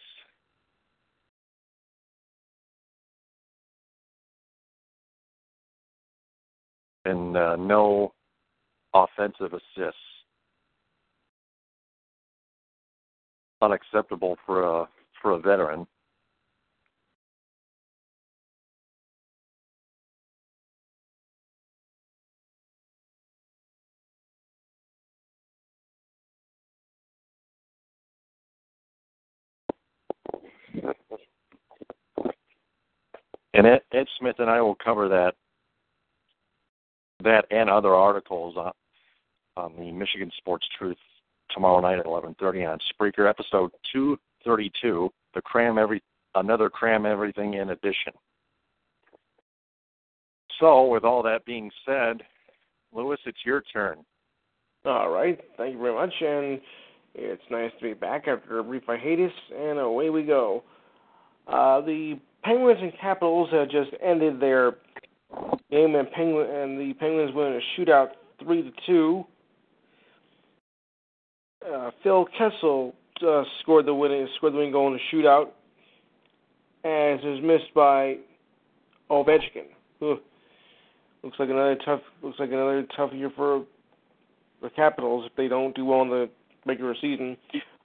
And 7.07 7.37
uh, 7.37 7.55
no 7.55 8.13
offensive 8.93 9.53
assists. 9.53 9.99
Unacceptable 13.61 14.37
for 14.45 14.63
a 14.63 14.89
for 15.21 15.31
a 15.31 15.39
veteran. 15.39 15.87
And 33.53 33.65
Ed, 33.65 33.81
Ed 33.93 34.07
Smith 34.19 34.35
and 34.39 34.49
I 34.49 34.61
will 34.61 34.75
cover 34.75 35.07
that 35.07 35.35
that 37.23 37.45
and 37.51 37.69
other 37.69 37.93
articles 37.95 38.55
on, 38.57 38.71
on 39.55 39.73
the 39.77 39.91
Michigan 39.91 40.31
Sports 40.37 40.67
Truth 40.77 40.97
tomorrow 41.51 41.79
night 41.79 41.99
at 41.99 42.05
11:30 42.05 42.71
on 42.71 42.79
Spreaker, 42.93 43.29
episode 43.29 43.71
232, 43.93 45.11
the 45.33 45.41
cram 45.41 45.77
every 45.77 46.01
another 46.35 46.69
cram 46.69 47.05
everything 47.05 47.55
in 47.55 47.69
edition. 47.69 48.13
So, 50.59 50.87
with 50.87 51.03
all 51.03 51.21
that 51.23 51.45
being 51.45 51.69
said, 51.85 52.23
Lewis, 52.91 53.19
it's 53.25 53.45
your 53.45 53.61
turn. 53.61 54.03
All 54.85 55.09
right, 55.09 55.39
thank 55.57 55.73
you 55.73 55.81
very 55.81 55.93
much, 55.93 56.13
and 56.21 56.61
it's 57.13 57.43
nice 57.51 57.71
to 57.79 57.83
be 57.83 57.93
back 57.93 58.27
after 58.27 58.59
a 58.59 58.63
brief 58.63 58.83
hiatus, 58.87 59.31
and 59.55 59.79
away 59.79 60.09
we 60.09 60.23
go. 60.23 60.63
Uh, 61.47 61.81
the 61.81 62.19
Penguins 62.43 62.79
and 62.81 62.93
Capitals 62.99 63.49
have 63.51 63.69
just 63.69 63.91
ended 64.01 64.39
their 64.39 64.77
game, 65.69 65.95
and 65.95 66.09
Penguin 66.11 66.49
and 66.49 66.79
the 66.79 66.93
Penguins 66.93 67.33
win 67.33 67.59
a 67.59 67.79
shootout 67.79 68.09
three 68.43 68.63
to 68.63 68.71
two. 68.85 69.25
Uh, 71.65 71.91
Phil 72.03 72.25
Kessel 72.37 72.93
uh, 73.27 73.43
scored 73.61 73.85
the 73.85 73.93
winning 73.93 74.27
scored 74.37 74.53
the 74.53 74.57
winning 74.57 74.71
goal 74.71 74.87
in 74.87 74.93
the 74.93 74.99
shootout, 75.11 75.47
as 76.83 77.23
was 77.23 77.41
missed 77.43 77.73
by 77.73 78.17
Ovechkin. 79.09 79.67
Ugh. 80.01 80.19
Looks 81.23 81.39
like 81.39 81.49
another 81.49 81.75
tough 81.83 82.01
looks 82.21 82.39
like 82.39 82.51
another 82.51 82.85
tough 82.95 83.11
year 83.13 83.31
for 83.35 83.65
the 84.61 84.69
Capitals 84.69 85.25
if 85.29 85.35
they 85.35 85.47
don't 85.47 85.75
do 85.75 85.85
well 85.85 86.03
in 86.03 86.09
the 86.09 86.29
regular 86.65 86.95
season. 87.01 87.37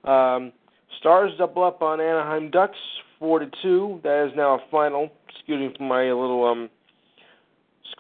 Um, 0.05 0.53
Stars 1.01 1.33
double 1.39 1.65
up 1.65 1.83
on 1.83 2.01
Anaheim 2.01 2.51
Ducks 2.51 2.79
four 3.19 3.39
to 3.39 3.51
two. 3.63 4.01
That 4.05 4.29
is 4.29 4.37
now 4.37 4.55
a 4.55 4.59
final. 4.71 5.11
Excuse 5.29 5.61
me 5.61 5.75
for 5.77 5.85
my 5.85 6.03
little 6.05 6.47
um 6.47 6.69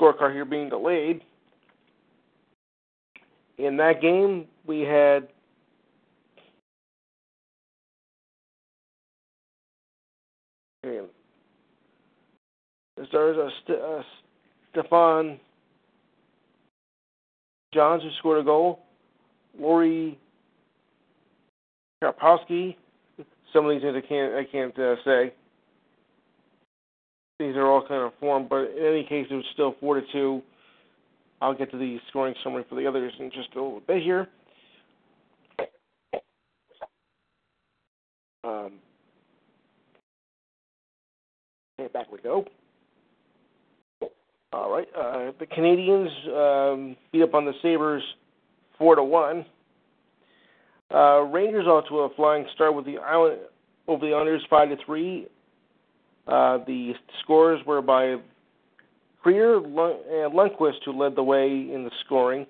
scorecard 0.02 0.32
here 0.32 0.44
being 0.44 0.68
delayed. 0.68 1.22
In 3.58 3.76
that 3.76 4.00
game, 4.00 4.46
we 4.66 4.80
had 4.80 5.28
the 10.82 11.06
Stars 13.08 13.36
uh, 13.38 13.48
St- 13.64 13.78
uh, 13.78 14.02
Stephen 14.72 15.38
Johns 17.72 18.02
who 18.02 18.08
scored 18.18 18.40
a 18.40 18.44
goal. 18.44 18.80
Lori 19.58 20.18
Karpowski. 22.02 22.76
Some 23.52 23.66
of 23.66 23.72
these 23.72 23.82
things 23.82 23.94
I 23.96 24.06
can't 24.06 24.34
I 24.34 24.44
can't 24.44 24.78
uh, 24.78 24.96
say. 25.04 25.34
These 27.42 27.56
are 27.56 27.66
all 27.66 27.84
kind 27.84 28.02
of 28.02 28.12
formed, 28.20 28.48
but 28.48 28.70
in 28.70 28.86
any 28.86 29.02
case, 29.02 29.26
it 29.28 29.34
was 29.34 29.44
still 29.52 29.74
four 29.80 29.96
to 29.96 30.02
two. 30.12 30.42
I'll 31.40 31.54
get 31.54 31.72
to 31.72 31.76
the 31.76 31.98
scoring 32.08 32.34
summary 32.44 32.64
for 32.68 32.76
the 32.76 32.86
others 32.86 33.12
in 33.18 33.32
just 33.32 33.48
a 33.56 33.60
little 33.60 33.82
bit 33.84 34.00
here. 34.00 34.28
Um, 38.44 38.74
okay, 41.80 41.92
back 41.92 42.12
we 42.12 42.20
go. 42.20 42.44
All 44.52 44.70
right, 44.72 44.86
uh, 44.96 45.32
the 45.40 45.46
Canadiens 45.46 46.28
um, 46.28 46.96
beat 47.10 47.22
up 47.22 47.34
on 47.34 47.44
the 47.44 47.54
Sabres 47.60 48.04
four 48.78 48.94
to 48.94 49.02
one. 49.02 49.44
Uh, 50.94 51.22
Rangers 51.22 51.66
off 51.66 51.88
to 51.88 52.00
a 52.00 52.14
flying 52.14 52.46
start 52.54 52.74
with 52.74 52.84
the 52.84 52.98
Island 52.98 53.38
over 53.88 54.06
the 54.06 54.12
Islanders 54.12 54.46
five 54.48 54.68
to 54.68 54.76
three. 54.86 55.26
Uh, 56.26 56.58
the 56.66 56.92
scores 57.22 57.60
were 57.66 57.82
by 57.82 58.16
Creer 59.24 59.56
and 59.56 60.32
Lundqvist, 60.34 60.84
who 60.84 60.92
led 60.92 61.16
the 61.16 61.22
way 61.22 61.48
in 61.48 61.84
the 61.84 61.90
scoring 62.04 62.46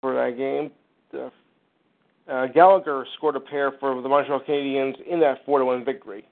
for 0.00 0.14
that 0.14 0.36
game. 0.36 0.70
Uh, 1.14 1.30
uh, 2.30 2.46
Gallagher 2.46 3.06
scored 3.16 3.36
a 3.36 3.40
pair 3.40 3.72
for 3.80 4.00
the 4.00 4.08
Montreal 4.08 4.40
Canadiens 4.48 4.94
in 5.10 5.20
that 5.20 5.44
4 5.44 5.64
1 5.64 5.84
victory. 5.84 6.24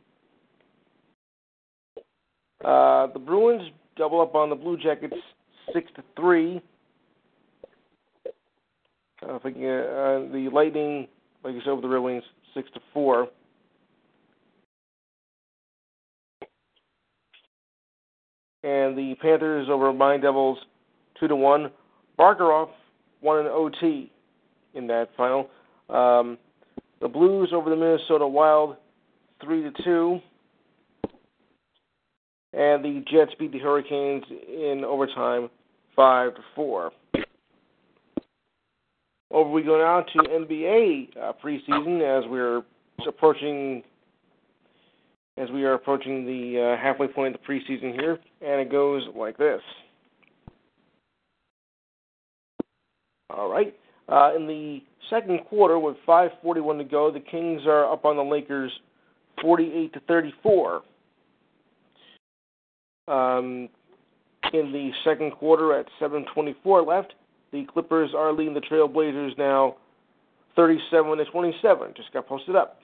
Uh, 2.64 3.07
the 3.12 3.18
Bruins 3.18 3.70
double 3.96 4.20
up 4.20 4.35
on 4.35 4.51
the 4.51 4.55
Blue 4.57 4.77
Jackets 4.77 5.14
six 5.73 5.90
to 5.96 6.03
three. 6.16 6.61
Uh, 9.23 9.35
if 9.35 9.44
I 9.44 9.51
can, 9.51 9.62
uh, 9.62 10.33
the 10.33 10.49
Lightning, 10.53 11.09
like 11.42 11.55
you 11.55 11.61
said, 11.61 11.70
over 11.70 11.83
the 11.83 11.88
Red 11.88 12.01
Wings, 12.01 12.23
six 12.55 12.70
to 12.75 12.81
four. 12.92 13.29
And 18.62 18.96
the 18.96 19.14
Panthers 19.20 19.68
over 19.70 19.87
the 19.87 19.92
Mind 19.92 20.23
Devils, 20.23 20.59
two 21.18 21.29
to 21.29 21.37
one. 21.37 21.70
Barkerov 22.18 22.68
won 23.23 23.38
an 23.38 23.46
OT 23.46 24.11
in 24.75 24.87
that 24.88 25.09
final. 25.16 25.49
Um, 25.88 26.38
the 27.01 27.09
Blues 27.09 27.51
over 27.53 27.70
the 27.70 27.77
Minnesota 27.77 28.27
Wild, 28.27 28.77
three 29.42 29.62
to 29.62 29.70
two. 29.83 30.20
And 32.53 32.85
the 32.85 33.05
Jets 33.11 33.33
beat 33.38 33.53
the 33.53 33.59
Hurricanes 33.59 34.25
in 34.29 34.85
overtime, 34.85 35.49
five 35.94 36.35
to 36.35 36.40
four. 36.55 36.90
Over 39.31 39.51
we 39.51 39.62
go 39.62 39.79
now 39.79 40.01
to 40.01 40.29
NBA 40.29 41.16
uh, 41.16 41.33
preseason 41.42 42.03
as 42.03 42.29
we're 42.29 42.62
approaching 43.07 43.85
as 45.40 45.50
we 45.50 45.64
are 45.64 45.74
approaching 45.74 46.26
the 46.26 46.76
uh, 46.76 46.83
halfway 46.83 47.09
point 47.09 47.35
of 47.35 47.40
the 47.40 47.46
preseason 47.46 47.98
here, 47.98 48.18
and 48.42 48.61
it 48.61 48.70
goes 48.70 49.03
like 49.16 49.38
this. 49.38 49.62
All 53.31 53.48
right. 53.48 53.74
Uh, 54.09 54.35
in 54.37 54.46
the 54.46 54.83
second 55.09 55.40
quarter, 55.48 55.79
with 55.79 55.96
5:41 56.07 56.79
to 56.79 56.85
go, 56.85 57.11
the 57.11 57.20
Kings 57.20 57.62
are 57.66 57.90
up 57.90 58.05
on 58.05 58.16
the 58.16 58.22
Lakers, 58.22 58.72
48 59.40 59.92
to 59.94 60.00
34. 60.00 60.83
Um, 63.09 63.68
in 64.53 64.72
the 64.72 64.90
second 65.05 65.31
quarter, 65.33 65.79
at 65.79 65.87
7:24 66.00 66.87
left, 66.87 67.14
the 67.53 67.64
Clippers 67.72 68.11
are 68.14 68.33
leading 68.33 68.55
the 68.55 68.61
Trailblazers 68.61 69.38
now 69.38 69.76
37 70.57 71.18
to 71.18 71.24
27. 71.26 71.94
Just 71.96 72.12
got 72.12 72.26
posted 72.26 72.57
up. 72.57 72.81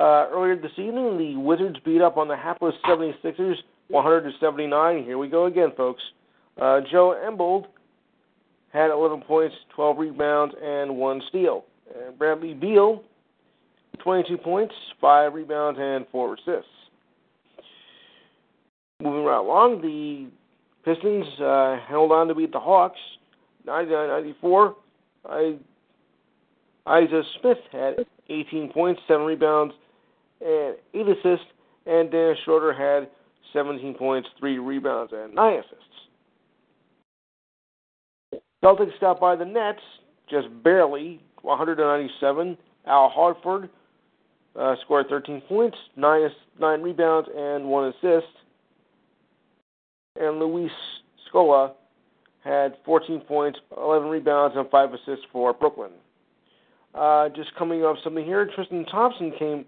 Uh, 0.00 0.28
earlier 0.32 0.56
this 0.56 0.72
evening, 0.78 1.18
the 1.18 1.36
Wizards 1.36 1.76
beat 1.84 2.00
up 2.00 2.16
on 2.16 2.26
the 2.26 2.34
hapless 2.34 2.74
76ers 2.86 3.56
100 3.88 4.22
to 4.22 4.30
79. 4.40 5.04
Here 5.04 5.18
we 5.18 5.28
go 5.28 5.44
again, 5.44 5.72
folks. 5.76 6.02
Uh, 6.58 6.80
Joe 6.90 7.20
Embold 7.22 7.66
had 8.72 8.90
11 8.90 9.20
points, 9.26 9.54
12 9.74 9.98
rebounds, 9.98 10.54
and 10.62 10.96
one 10.96 11.20
steal. 11.28 11.66
And 11.94 12.18
Bradley 12.18 12.54
Beal, 12.54 13.02
22 13.98 14.38
points, 14.38 14.74
5 15.02 15.34
rebounds, 15.34 15.78
and 15.78 16.06
4 16.10 16.34
assists. 16.34 16.70
Moving 19.02 19.24
right 19.24 19.36
along, 19.36 19.82
the 19.82 20.30
Pistons 20.82 21.26
uh, 21.40 21.76
held 21.86 22.10
on 22.10 22.26
to 22.28 22.34
beat 22.34 22.52
the 22.52 22.60
Hawks 22.60 22.98
99-94. 23.66 24.74
I, 25.28 25.58
Isa 27.02 27.22
Smith 27.38 27.58
had 27.70 28.06
18 28.30 28.72
points, 28.72 29.02
7 29.06 29.26
rebounds, 29.26 29.74
and 30.40 30.76
8 30.94 31.08
assists, 31.08 31.46
and 31.86 32.10
Dennis 32.10 32.38
Schroeder 32.44 32.72
had 32.72 33.08
17 33.52 33.94
points, 33.94 34.28
3 34.38 34.58
rebounds, 34.58 35.12
and 35.14 35.34
9 35.34 35.58
assists. 35.58 35.74
Celtics 38.62 38.98
got 39.00 39.20
by 39.20 39.36
the 39.36 39.44
Nets 39.44 39.80
just 40.28 40.48
barely, 40.62 41.20
197. 41.42 42.56
Al 42.86 43.10
Horford 43.16 43.68
uh, 44.56 44.74
scored 44.84 45.06
13 45.08 45.42
points, 45.48 45.76
9, 45.96 46.28
9 46.58 46.82
rebounds, 46.82 47.28
and 47.34 47.64
1 47.64 47.88
assist 47.88 48.26
and 50.20 50.38
Luis 50.38 50.70
Scola 51.32 51.72
had 52.44 52.76
14 52.84 53.20
points, 53.20 53.58
11 53.76 54.08
rebounds, 54.08 54.56
and 54.56 54.68
5 54.70 54.94
assists 54.94 55.26
for 55.32 55.52
Brooklyn. 55.52 55.90
Uh, 56.94 57.28
just 57.30 57.54
coming 57.56 57.84
up 57.84 57.96
something 58.02 58.24
here, 58.24 58.48
Tristan 58.54 58.84
Thompson 58.86 59.32
came 59.38 59.64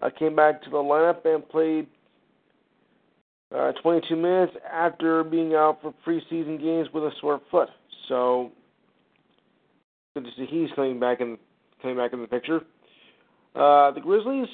uh, 0.00 0.10
came 0.18 0.36
back 0.36 0.62
to 0.62 0.70
the 0.70 0.76
lineup 0.76 1.24
and 1.24 1.48
played 1.48 1.86
uh, 3.54 3.72
22 3.82 4.14
minutes 4.16 4.52
after 4.70 5.24
being 5.24 5.54
out 5.54 5.78
for 5.80 5.94
preseason 6.06 6.60
games 6.60 6.88
with 6.92 7.04
a 7.04 7.10
sore 7.20 7.40
foot. 7.50 7.68
So 8.08 8.52
good 10.14 10.24
to 10.24 10.30
see 10.36 10.46
he's 10.46 10.70
coming 10.74 11.00
back 11.00 11.20
in 11.20 11.38
coming 11.80 11.96
back 11.96 12.12
in 12.12 12.20
the 12.20 12.28
picture. 12.28 12.60
Uh, 13.54 13.90
the 13.92 14.00
Grizzlies 14.00 14.48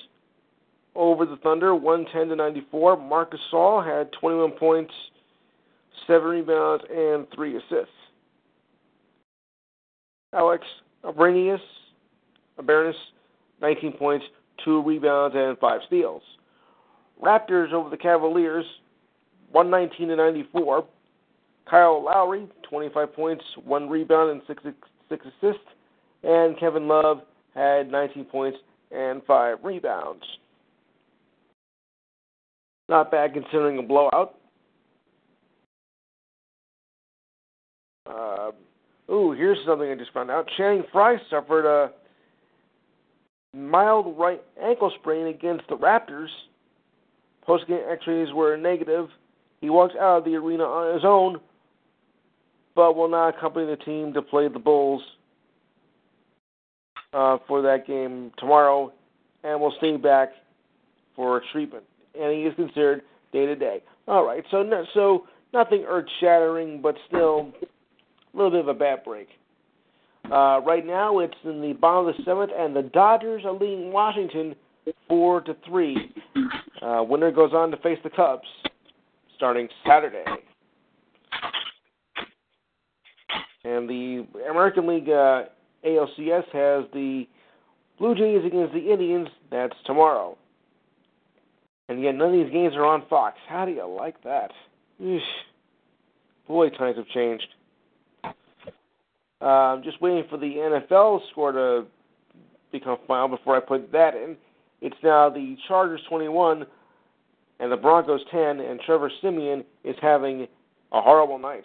over 0.94 1.26
the 1.26 1.36
Thunder, 1.36 1.74
110 1.74 2.28
to 2.28 2.36
94. 2.36 2.96
Marcus 2.96 3.40
Gasol 3.52 3.84
had 3.84 4.12
21 4.12 4.52
points, 4.52 4.92
seven 6.06 6.28
rebounds, 6.28 6.84
and 6.90 7.26
three 7.34 7.56
assists. 7.56 7.92
Alex 10.32 10.64
Abrinius, 11.04 11.60
Abernis, 12.58 12.94
19 13.60 13.92
points, 13.92 14.24
two 14.64 14.82
rebounds, 14.82 15.36
and 15.36 15.58
five 15.58 15.80
steals. 15.86 16.22
Raptors 17.22 17.72
over 17.72 17.90
the 17.90 17.96
Cavaliers, 17.96 18.64
119 19.52 20.08
to 20.08 20.16
94. 20.16 20.86
Kyle 21.68 22.04
Lowry, 22.04 22.46
25 22.68 23.14
points, 23.14 23.44
one 23.64 23.88
rebound, 23.88 24.30
and 24.30 24.42
six 24.46 24.62
six 25.08 25.24
assists. 25.26 25.64
And 26.22 26.58
Kevin 26.58 26.88
Love 26.88 27.20
had 27.54 27.90
19 27.90 28.24
points 28.24 28.58
and 28.90 29.22
five 29.24 29.58
rebounds. 29.62 30.22
Not 32.88 33.10
bad 33.10 33.32
considering 33.32 33.78
a 33.78 33.82
blowout. 33.82 34.34
Uh, 38.06 38.50
ooh, 39.10 39.32
here's 39.32 39.58
something 39.66 39.90
I 39.90 39.94
just 39.94 40.12
found 40.12 40.30
out. 40.30 40.48
Channing 40.56 40.84
Frye 40.92 41.16
suffered 41.30 41.66
a 41.66 41.92
mild 43.54 44.18
right 44.18 44.42
ankle 44.60 44.92
sprain 45.00 45.28
against 45.28 45.66
the 45.68 45.76
Raptors. 45.76 46.28
Post-game 47.42 47.80
X-rays 47.90 48.32
were 48.32 48.56
negative. 48.56 49.08
He 49.60 49.70
walked 49.70 49.94
out 49.96 50.18
of 50.18 50.24
the 50.24 50.34
arena 50.34 50.64
on 50.64 50.94
his 50.94 51.04
own, 51.04 51.38
but 52.74 52.96
will 52.96 53.08
not 53.08 53.36
accompany 53.36 53.66
the 53.66 53.76
team 53.76 54.12
to 54.14 54.22
play 54.22 54.48
the 54.48 54.58
Bulls 54.58 55.02
uh, 57.12 57.38
for 57.46 57.62
that 57.62 57.86
game 57.86 58.32
tomorrow, 58.38 58.92
and 59.44 59.60
will 59.60 59.74
stay 59.78 59.96
back 59.96 60.30
for 61.14 61.42
treatment. 61.52 61.84
And 62.18 62.32
he 62.32 62.42
is 62.42 62.54
considered 62.56 63.02
day 63.32 63.46
to 63.46 63.54
day. 63.54 63.82
All 64.08 64.26
right, 64.26 64.44
so 64.50 64.62
no, 64.62 64.84
so 64.94 65.26
nothing 65.52 65.84
earth 65.86 66.06
shattering, 66.20 66.80
but 66.82 66.96
still 67.06 67.52
a 67.62 68.36
little 68.36 68.50
bit 68.50 68.60
of 68.60 68.68
a 68.68 68.74
bad 68.74 69.04
break. 69.04 69.28
Uh, 70.30 70.60
right 70.64 70.86
now, 70.86 71.18
it's 71.18 71.34
in 71.44 71.60
the 71.60 71.74
bottom 71.74 72.08
of 72.08 72.16
the 72.16 72.22
seventh, 72.24 72.50
and 72.56 72.74
the 72.74 72.82
Dodgers 72.82 73.42
are 73.44 73.52
leading 73.52 73.92
Washington 73.92 74.54
four 75.08 75.40
to 75.42 75.56
three. 75.66 76.12
Uh, 76.82 77.02
winner 77.02 77.30
goes 77.30 77.52
on 77.52 77.70
to 77.70 77.76
face 77.78 77.98
the 78.04 78.10
Cubs 78.10 78.46
starting 79.36 79.68
Saturday. 79.86 80.24
And 83.64 83.88
the 83.88 84.26
American 84.50 84.86
League 84.86 85.08
uh, 85.08 85.44
ALCS 85.84 86.44
has 86.52 86.84
the 86.92 87.26
Blue 87.98 88.14
Jays 88.14 88.44
against 88.44 88.74
the 88.74 88.92
Indians. 88.92 89.28
That's 89.50 89.74
tomorrow. 89.86 90.36
And 91.88 92.02
yet 92.02 92.14
none 92.14 92.28
of 92.28 92.32
these 92.32 92.52
games 92.52 92.74
are 92.74 92.84
on 92.84 93.04
Fox. 93.08 93.36
How 93.48 93.64
do 93.64 93.72
you 93.72 93.86
like 93.86 94.22
that? 94.24 94.50
Eesh. 95.02 95.20
Boy, 96.46 96.68
times 96.70 96.96
have 96.96 97.08
changed. 97.08 97.46
I'm 99.46 99.82
just 99.82 100.00
waiting 100.00 100.24
for 100.30 100.38
the 100.38 100.46
NFL 100.46 101.20
score 101.30 101.52
to 101.52 101.84
become 102.72 102.98
final 103.06 103.28
before 103.28 103.56
I 103.56 103.60
put 103.60 103.92
that 103.92 104.14
in. 104.14 104.36
It's 104.80 104.96
now 105.02 105.30
the 105.30 105.56
Chargers 105.68 106.00
21 106.08 106.66
and 107.60 107.72
the 107.72 107.76
Broncos 107.76 108.20
10, 108.30 108.60
and 108.60 108.80
Trevor 108.80 109.10
Siemian 109.20 109.64
is 109.84 109.96
having 110.02 110.46
a 110.92 111.00
horrible 111.00 111.38
night. 111.38 111.64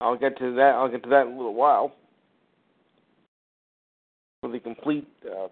I'll 0.00 0.18
get 0.18 0.36
to 0.38 0.54
that. 0.54 0.74
I'll 0.74 0.90
get 0.90 1.02
to 1.04 1.08
that 1.10 1.26
in 1.26 1.34
a 1.34 1.36
little 1.36 1.54
while 1.54 1.94
for 4.40 4.50
the 4.50 4.58
complete 4.58 5.08
uh, 5.24 5.46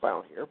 final 0.00 0.24
here. 0.28 0.46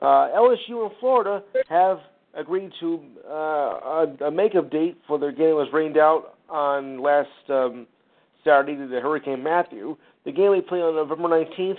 Uh, 0.00 0.28
LSU 0.36 0.86
and 0.86 0.90
Florida 1.00 1.42
have 1.70 1.98
agreed 2.34 2.70
to 2.80 3.00
uh, 3.26 3.32
a, 3.32 4.16
a 4.26 4.30
makeup 4.30 4.70
date 4.70 4.98
for 5.08 5.18
their 5.18 5.32
game 5.32 5.48
that 5.48 5.54
was 5.54 5.68
rained 5.72 5.96
out 5.96 6.34
on 6.50 7.02
last 7.02 7.28
um, 7.48 7.86
Saturday 8.46 8.76
to 8.76 9.00
Hurricane 9.00 9.42
Matthew. 9.42 9.96
The 10.24 10.32
game 10.32 10.50
will 10.50 10.60
be 10.60 10.66
played 10.66 10.82
on 10.82 10.94
November 10.94 11.28
19th 11.28 11.78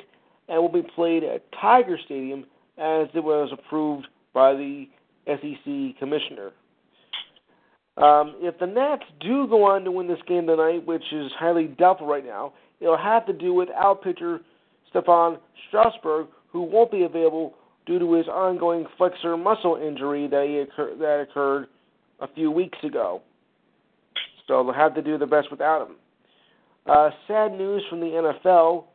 and 0.49 0.61
will 0.61 0.71
be 0.71 0.87
played 0.95 1.23
at 1.23 1.43
Tiger 1.59 1.97
Stadium 2.05 2.41
as 2.77 3.07
it 3.15 3.23
was 3.23 3.49
approved 3.51 4.07
by 4.33 4.53
the 4.53 4.85
SEC 5.25 5.97
commissioner. 5.97 6.51
Um, 7.97 8.35
if 8.39 8.59
the 8.59 8.67
Nats 8.67 9.03
do 9.19 9.47
go 9.47 9.63
on 9.63 9.83
to 9.83 9.91
win 9.91 10.07
this 10.07 10.19
game 10.27 10.45
tonight, 10.45 10.85
which 10.85 11.01
is 11.11 11.31
highly 11.39 11.65
doubtful 11.65 12.05
right 12.05 12.23
now, 12.23 12.53
it'll 12.79 12.97
have 12.97 13.25
to 13.25 13.33
do 13.33 13.53
with 13.53 13.69
out 13.75 14.03
pitcher 14.03 14.39
Stephen 14.89 15.37
Strasburg, 15.67 16.27
who 16.51 16.61
won't 16.61 16.91
be 16.91 17.03
available 17.03 17.55
due 17.87 17.97
to 17.97 18.13
his 18.13 18.27
ongoing 18.27 18.85
flexor 18.97 19.35
muscle 19.35 19.75
injury 19.75 20.27
that, 20.27 20.45
he 20.47 20.59
occur- 20.59 20.95
that 20.97 21.25
occurred 21.27 21.67
a 22.19 22.27
few 22.27 22.51
weeks 22.51 22.77
ago. 22.83 23.21
So 24.47 24.63
they'll 24.63 24.73
have 24.73 24.93
to 24.95 25.01
do 25.01 25.17
the 25.17 25.25
best 25.25 25.49
without 25.49 25.87
him. 25.87 25.95
Uh, 26.87 27.09
sad 27.27 27.51
news 27.51 27.83
from 27.89 27.99
the 27.99 28.33
NFL. 28.45 28.85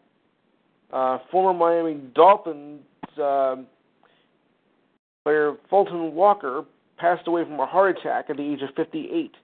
Uh, 0.92 1.18
former 1.30 1.58
Miami 1.58 2.00
Dolphins 2.14 2.80
uh, 3.22 3.56
player 5.24 5.56
Fulton 5.68 6.14
Walker 6.14 6.64
passed 6.98 7.26
away 7.26 7.44
from 7.44 7.60
a 7.60 7.66
heart 7.66 7.98
attack 7.98 8.26
at 8.30 8.36
the 8.36 8.42
age 8.42 8.60
of 8.62 8.74
58. 8.76 9.34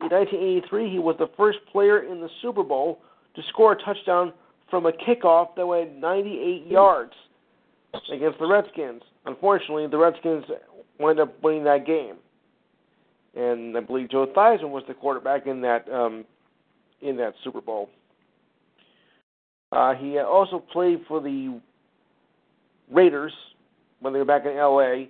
In 0.00 0.08
1983, 0.08 0.90
he 0.90 0.98
was 0.98 1.16
the 1.18 1.28
first 1.36 1.58
player 1.72 2.02
in 2.02 2.20
the 2.20 2.28
Super 2.42 2.62
Bowl 2.62 3.00
to 3.34 3.42
score 3.48 3.72
a 3.72 3.82
touchdown 3.82 4.32
from 4.70 4.86
a 4.86 4.92
kickoff 4.92 5.56
that 5.56 5.66
went 5.66 5.96
98 5.96 6.66
yards 6.70 7.12
against 8.12 8.38
the 8.38 8.46
Redskins. 8.46 9.02
Unfortunately, 9.26 9.86
the 9.88 9.98
Redskins 9.98 10.44
wound 11.00 11.18
up 11.18 11.42
winning 11.42 11.64
that 11.64 11.86
game, 11.86 12.16
and 13.34 13.76
I 13.76 13.80
believe 13.80 14.10
Joe 14.10 14.26
Theismann 14.36 14.70
was 14.70 14.84
the 14.86 14.94
quarterback 14.94 15.46
in 15.46 15.60
that 15.62 15.88
um, 15.90 16.24
in 17.02 17.16
that 17.16 17.34
Super 17.44 17.60
Bowl. 17.60 17.88
Uh, 19.70 19.94
he 19.94 20.18
also 20.18 20.58
played 20.58 21.00
for 21.06 21.20
the 21.20 21.60
Raiders 22.90 23.32
when 24.00 24.12
they 24.12 24.18
were 24.18 24.24
back 24.24 24.46
in 24.46 24.56
LA, 24.56 25.06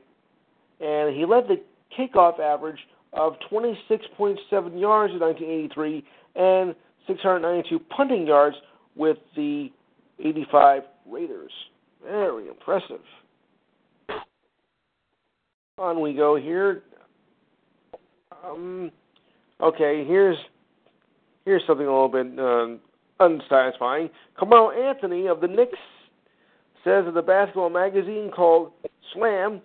and 0.80 1.16
he 1.16 1.24
led 1.24 1.44
the 1.46 1.62
kickoff 1.96 2.40
average 2.40 2.78
of 3.12 3.34
26.7 3.50 4.38
yards 4.50 5.12
in 5.12 5.20
1983 5.20 6.04
and 6.34 6.74
692 7.06 7.78
punting 7.96 8.26
yards 8.26 8.56
with 8.96 9.16
the 9.36 9.70
85 10.18 10.82
Raiders. 11.06 11.52
Very 12.04 12.48
impressive. 12.48 13.00
On 15.78 16.00
we 16.00 16.12
go 16.12 16.36
here. 16.36 16.82
Um, 18.44 18.90
okay, 19.60 20.04
here's 20.04 20.36
here's 21.48 21.66
something 21.66 21.86
a 21.86 21.90
little 21.90 22.08
bit 22.08 22.38
uh, 22.38 23.24
unsatisfying. 23.24 24.10
Carmelo 24.38 24.70
Anthony 24.70 25.26
of 25.26 25.40
the 25.40 25.48
Knicks 25.48 25.78
says 26.84 27.06
that 27.06 27.14
the 27.14 27.22
basketball 27.22 27.70
magazine 27.70 28.30
called 28.34 28.72
Slam 29.14 29.62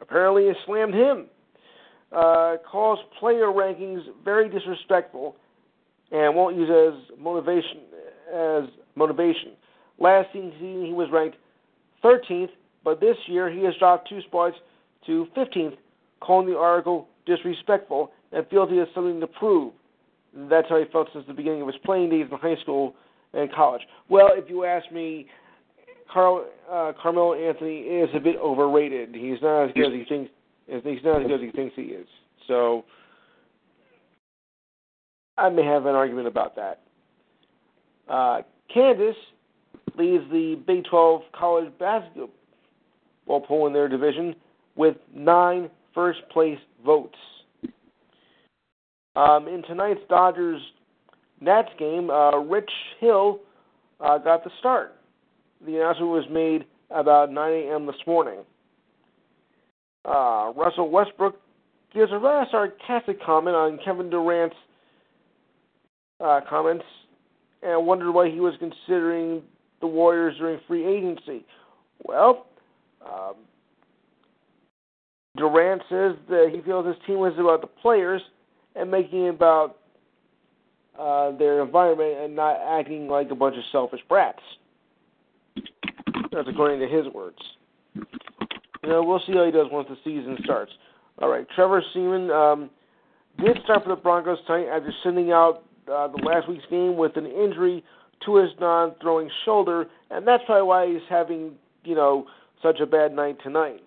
apparently 0.00 0.46
has 0.46 0.56
slammed 0.64 0.94
him. 0.94 1.26
Uh, 2.12 2.56
calls 2.70 2.98
player 3.20 3.48
rankings 3.48 4.00
very 4.24 4.48
disrespectful 4.48 5.36
and 6.12 6.34
won't 6.34 6.56
use 6.56 6.70
as 6.70 7.18
motivation 7.18 7.80
as 8.32 8.64
motivation. 8.94 9.52
Last 9.98 10.28
season 10.32 10.52
he 10.86 10.92
was 10.92 11.08
ranked 11.12 11.36
13th, 12.02 12.50
but 12.84 13.00
this 13.00 13.16
year 13.26 13.50
he 13.50 13.62
has 13.64 13.74
dropped 13.78 14.08
two 14.08 14.22
spots 14.22 14.56
to 15.06 15.26
15th, 15.36 15.76
calling 16.20 16.48
the 16.48 16.56
article 16.56 17.08
disrespectful 17.26 18.12
and 18.32 18.46
feels 18.48 18.70
he 18.70 18.78
has 18.78 18.88
something 18.94 19.20
to 19.20 19.26
prove. 19.26 19.72
That's 20.36 20.68
how 20.68 20.78
he 20.78 20.84
felt 20.92 21.08
since 21.12 21.24
the 21.26 21.34
beginning 21.34 21.62
of 21.62 21.68
his 21.68 21.76
playing 21.84 22.10
days 22.10 22.26
in 22.30 22.38
high 22.38 22.60
school 22.62 22.94
and 23.32 23.50
college. 23.52 23.82
Well, 24.08 24.30
if 24.32 24.48
you 24.50 24.64
ask 24.64 24.90
me, 24.92 25.26
Carl, 26.12 26.46
uh, 26.70 26.92
Carmelo 27.00 27.34
Anthony 27.34 27.80
is 27.80 28.08
a 28.14 28.20
bit 28.20 28.36
overrated. 28.36 29.14
He's 29.14 29.38
not 29.42 29.64
as 29.64 29.70
good 29.74 29.86
as 29.86 29.92
he 29.92 30.04
thinks. 30.08 30.30
He's 30.66 31.04
not 31.04 31.22
as 31.22 31.28
good 31.28 31.36
as 31.36 31.40
he 31.40 31.50
thinks 31.50 31.74
he 31.76 31.82
is. 31.82 32.06
So 32.48 32.84
I 35.38 35.48
may 35.48 35.64
have 35.64 35.86
an 35.86 35.94
argument 35.94 36.26
about 36.26 36.56
that. 36.56 36.80
Uh, 38.08 38.42
Kansas 38.72 39.16
leads 39.96 40.24
the 40.30 40.60
Big 40.66 40.84
12 40.84 41.22
college 41.32 41.72
basketball 41.78 42.30
poll 43.26 43.66
in 43.66 43.72
their 43.72 43.88
division 43.88 44.34
with 44.76 44.96
nine 45.14 45.70
first 45.94 46.20
place 46.30 46.58
votes. 46.84 47.16
Um, 49.16 49.48
in 49.48 49.62
tonight's 49.62 50.00
Dodgers 50.10 50.60
Nats 51.40 51.70
game, 51.78 52.10
uh, 52.10 52.36
Rich 52.36 52.70
Hill 53.00 53.40
uh, 53.98 54.18
got 54.18 54.44
the 54.44 54.50
start. 54.58 54.94
The 55.64 55.76
announcement 55.76 56.10
was 56.10 56.24
made 56.30 56.66
about 56.90 57.32
9 57.32 57.52
a.m. 57.52 57.86
this 57.86 57.96
morning. 58.06 58.40
Uh, 60.04 60.52
Russell 60.54 60.90
Westbrook 60.90 61.40
gives 61.94 62.12
a 62.12 62.18
rather 62.18 62.46
sarcastic 62.50 63.22
comment 63.24 63.56
on 63.56 63.78
Kevin 63.82 64.10
Durant's 64.10 64.54
uh, 66.22 66.40
comments 66.48 66.84
and 67.62 67.86
wondered 67.86 68.12
why 68.12 68.30
he 68.30 68.38
was 68.38 68.54
considering 68.58 69.42
the 69.80 69.86
Warriors 69.86 70.36
during 70.38 70.60
free 70.68 70.86
agency. 70.86 71.44
Well, 72.04 72.46
um, 73.04 73.34
Durant 75.38 75.82
says 75.88 76.16
that 76.28 76.50
he 76.52 76.60
feels 76.60 76.86
his 76.86 76.96
team 77.06 77.24
is 77.24 77.32
about 77.38 77.62
the 77.62 77.66
players 77.66 78.20
and 78.76 78.90
making 78.90 79.28
about 79.28 79.78
uh, 80.98 81.36
their 81.36 81.62
environment 81.62 82.18
and 82.20 82.36
not 82.36 82.56
acting 82.60 83.08
like 83.08 83.30
a 83.30 83.34
bunch 83.34 83.56
of 83.56 83.62
selfish 83.72 84.00
brats. 84.08 84.42
That's 86.32 86.48
according 86.48 86.80
to 86.80 86.88
his 86.88 87.12
words. 87.12 87.38
You 87.94 88.92
know, 88.92 89.02
we'll 89.02 89.22
see 89.26 89.32
how 89.32 89.44
he 89.44 89.50
does 89.50 89.66
once 89.70 89.88
the 89.88 89.96
season 90.04 90.36
starts. 90.44 90.72
All 91.18 91.28
right, 91.28 91.46
Trevor 91.54 91.82
Siemian 91.92 92.30
um, 92.30 92.70
did 93.42 93.58
start 93.64 93.84
for 93.84 93.88
the 93.90 94.00
Broncos 94.00 94.38
tonight 94.46 94.68
after 94.68 94.92
sending 95.02 95.32
out 95.32 95.64
uh, 95.90 96.08
the 96.08 96.22
last 96.22 96.48
week's 96.48 96.64
game 96.70 96.96
with 96.96 97.16
an 97.16 97.26
injury 97.26 97.82
to 98.24 98.36
his 98.36 98.50
non-throwing 98.60 99.30
shoulder, 99.44 99.86
and 100.10 100.26
that's 100.26 100.42
probably 100.46 100.66
why 100.66 100.86
he's 100.86 101.02
having 101.08 101.52
you 101.84 101.94
know 101.94 102.26
such 102.62 102.80
a 102.80 102.86
bad 102.86 103.14
night 103.14 103.38
tonight. 103.42 103.82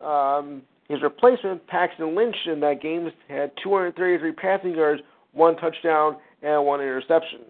Um, 0.00 0.62
his 0.88 1.02
replacement, 1.02 1.66
Paxton 1.66 2.14
Lynch, 2.16 2.36
in 2.46 2.60
that 2.60 2.80
game 2.80 3.10
had 3.28 3.52
233 3.62 4.32
passing 4.32 4.74
yards, 4.74 5.02
one 5.32 5.56
touchdown, 5.56 6.16
and 6.42 6.64
one 6.64 6.80
interception. 6.80 7.40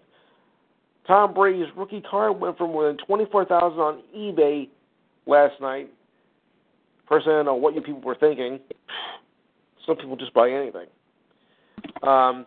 Tom 1.07 1.33
Brady's 1.33 1.67
rookie 1.75 2.01
card 2.01 2.39
went 2.39 2.57
for 2.57 2.67
more 2.67 2.87
than 2.87 2.97
24,000 2.97 3.79
on 3.79 4.01
eBay 4.15 4.67
last 5.25 5.59
night. 5.61 5.89
Personally, 7.07 7.35
I 7.35 7.37
don't 7.37 7.45
know 7.45 7.55
what 7.55 7.73
you 7.73 7.81
people 7.81 8.01
were 8.01 8.15
thinking. 8.15 8.59
Some 9.85 9.95
people 9.95 10.15
just 10.17 10.33
buy 10.33 10.51
anything. 10.51 10.85
Um, 12.03 12.45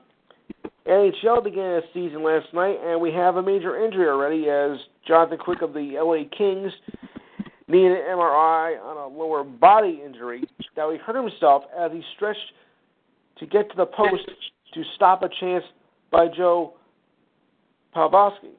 NHL 0.86 1.42
began 1.42 1.76
its 1.76 1.86
season 1.94 2.22
last 2.22 2.52
night, 2.52 2.76
and 2.84 3.00
we 3.00 3.12
have 3.12 3.36
a 3.36 3.42
major 3.42 3.82
injury 3.82 4.08
already 4.08 4.48
as 4.48 4.78
Jonathan 5.06 5.38
Quick 5.38 5.62
of 5.62 5.72
the 5.72 5.94
LA 5.98 6.28
Kings 6.36 6.72
needed 7.68 7.92
an 7.92 8.16
MRI 8.16 8.80
on 8.82 8.96
a 8.96 9.06
lower 9.06 9.44
body 9.44 10.02
injury 10.04 10.44
that 10.76 10.88
he 10.90 10.98
hurt 10.98 11.16
himself 11.16 11.64
as 11.78 11.92
he 11.92 12.02
stretched 12.16 12.52
to 13.38 13.46
get 13.46 13.70
to 13.70 13.76
the 13.76 13.86
post 13.86 14.28
to 14.74 14.82
stop 14.94 15.22
a 15.22 15.28
chance 15.40 15.64
by 16.10 16.28
Joe 16.28 16.74
Pavelski. 17.94 18.54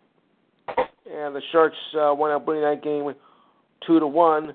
And 0.68 1.36
the 1.36 1.42
Sharks 1.52 1.76
uh, 1.96 2.14
wound 2.14 2.34
up 2.34 2.48
winning 2.48 2.64
that 2.64 2.84
game 2.84 3.14
two 3.86 4.00
to 4.00 4.08
one. 4.08 4.54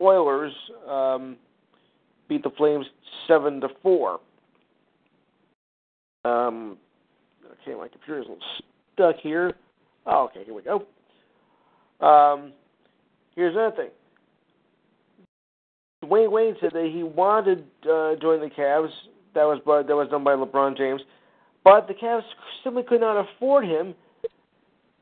Oilers 0.00 0.52
um, 0.88 1.36
beat 2.28 2.42
the 2.42 2.50
Flames 2.50 2.86
seven 3.26 3.60
to 3.60 3.68
four. 3.82 4.20
Um, 6.24 6.78
okay, 7.62 7.76
my 7.76 7.88
computer's 7.88 8.26
a 8.26 8.30
little 8.30 8.38
stuck 8.94 9.16
here. 9.22 9.54
Oh, 10.06 10.24
okay, 10.24 10.44
here 10.44 10.54
we 10.54 10.62
go. 10.62 10.86
Um, 12.04 12.52
here's 13.34 13.54
another 13.54 13.76
thing. 13.76 13.90
Dwyane 16.04 16.30
Wade 16.30 16.56
said 16.60 16.70
that 16.72 16.90
he 16.92 17.02
wanted 17.02 17.64
uh, 17.84 18.16
join 18.20 18.40
the 18.40 18.50
Cavs. 18.56 18.90
That 19.34 19.44
was 19.44 19.60
by, 19.64 19.82
that 19.82 19.96
was 19.96 20.08
done 20.10 20.24
by 20.24 20.34
LeBron 20.34 20.76
James, 20.76 21.00
but 21.64 21.88
the 21.88 21.94
Cavs 21.94 22.22
simply 22.62 22.82
could 22.82 23.00
not 23.00 23.24
afford 23.24 23.64
him. 23.64 23.94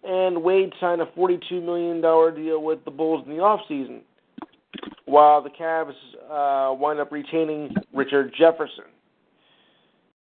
And 0.03 0.43
Wade 0.43 0.73
signed 0.81 1.03
a 1.03 1.07
$42 1.07 1.63
million 1.63 2.01
deal 2.01 2.63
with 2.63 2.85
the 2.85 2.91
Bulls 2.91 3.23
in 3.27 3.37
the 3.37 3.43
off 3.43 3.61
season, 3.69 4.01
while 5.05 5.43
the 5.43 5.51
Cavs 5.51 5.93
uh, 6.31 6.75
wind 6.75 7.01
up 7.01 7.13
retaining 7.13 7.75
Richard 7.93 8.33
Jefferson. 8.39 8.85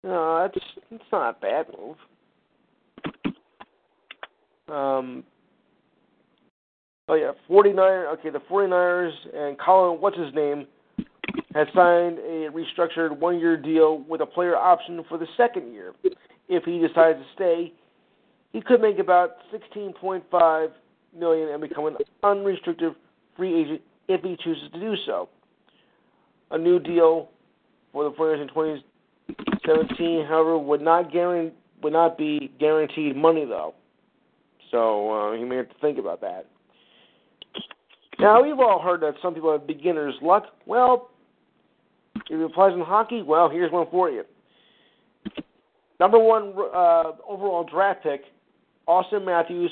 No, 0.02 0.40
that's 0.40 0.64
that's 0.90 1.04
not 1.12 1.36
a 1.36 1.40
bad 1.40 1.66
move. 1.78 1.96
Um, 4.74 5.24
oh 7.10 7.14
yeah, 7.14 7.32
49 7.48 7.76
Okay, 7.78 8.30
the 8.30 8.38
49ers 8.38 9.12
and 9.34 9.58
Colin, 9.58 10.00
what's 10.00 10.16
his 10.16 10.32
name, 10.32 10.66
has 11.54 11.66
signed 11.74 12.18
a 12.18 12.48
restructured 12.50 13.18
one-year 13.18 13.56
deal 13.56 14.04
with 14.08 14.20
a 14.20 14.26
player 14.26 14.56
option 14.56 15.04
for 15.08 15.18
the 15.18 15.26
second 15.36 15.72
year. 15.72 15.92
If 16.48 16.64
he 16.64 16.78
decides 16.78 17.18
to 17.18 17.24
stay, 17.34 17.72
he 18.52 18.60
could 18.60 18.80
make 18.80 18.98
about 18.98 19.36
16.5 19.52 20.68
million 21.16 21.48
and 21.48 21.60
become 21.60 21.86
an 21.86 21.96
unrestricted 22.22 22.94
free 23.36 23.60
agent 23.60 23.82
if 24.08 24.22
he 24.22 24.36
chooses 24.42 24.70
to 24.72 24.80
do 24.80 24.94
so. 25.04 25.28
A 26.52 26.58
new 26.58 26.78
deal 26.78 27.28
for 27.92 28.04
the 28.04 28.10
49ers 28.10 28.42
in 28.42 28.48
2017, 28.48 30.26
however, 30.26 30.58
would 30.58 30.80
not 30.80 31.12
guarantee 31.12 31.56
would 31.82 31.94
not 31.94 32.18
be 32.18 32.52
guaranteed 32.60 33.16
money 33.16 33.46
though. 33.46 33.72
So 34.70 35.10
uh, 35.10 35.36
he 35.36 35.44
may 35.44 35.56
have 35.56 35.70
to 35.70 35.74
think 35.80 35.98
about 35.98 36.20
that. 36.20 36.44
Now 38.20 38.42
we've 38.42 38.58
all 38.58 38.82
heard 38.82 39.00
that 39.00 39.14
some 39.22 39.34
people 39.34 39.50
have 39.50 39.66
beginner's 39.66 40.14
luck. 40.20 40.44
Well, 40.66 41.08
if 42.28 42.38
it 42.38 42.44
applies 42.44 42.74
in 42.74 42.80
hockey, 42.80 43.22
well, 43.22 43.48
here's 43.48 43.72
one 43.72 43.86
for 43.90 44.10
you. 44.10 44.24
Number 45.98 46.18
one 46.18 46.52
uh, 46.74 47.12
overall 47.26 47.64
draft 47.64 48.02
pick, 48.02 48.22
Auston 48.86 49.24
Matthews, 49.24 49.70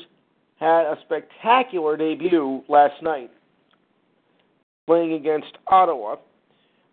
had 0.58 0.87
a 0.87 0.96
spectacular 1.04 1.96
debut 1.96 2.62
last 2.68 3.02
night, 3.02 3.30
playing 4.87 5.12
against 5.12 5.58
Ottawa. 5.66 6.16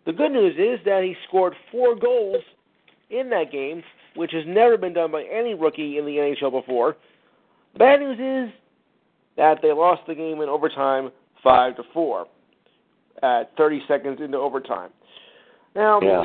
The 0.04 0.12
good 0.12 0.32
news 0.32 0.54
is 0.58 0.84
that 0.84 1.02
he 1.04 1.16
scored 1.26 1.54
four 1.72 1.96
goals 1.96 2.42
in 3.08 3.30
that 3.30 3.50
game, 3.50 3.82
which 4.14 4.32
has 4.32 4.44
never 4.46 4.76
been 4.76 4.92
done 4.92 5.10
by 5.10 5.24
any 5.24 5.54
rookie 5.54 5.96
in 5.96 6.04
the 6.04 6.12
NHL 6.12 6.52
before. 6.52 6.96
The 7.72 7.78
bad 7.78 8.00
news 8.00 8.18
is 8.50 8.54
that 9.36 9.60
they 9.62 9.72
lost 9.72 10.02
the 10.06 10.14
game 10.14 10.40
in 10.42 10.48
overtime, 10.48 11.10
five 11.46 11.76
to 11.76 11.82
four, 11.94 12.26
at 13.22 13.56
30 13.56 13.80
seconds 13.86 14.18
into 14.20 14.36
overtime. 14.36 14.90
Now, 15.74 16.00
Yeah. 16.00 16.24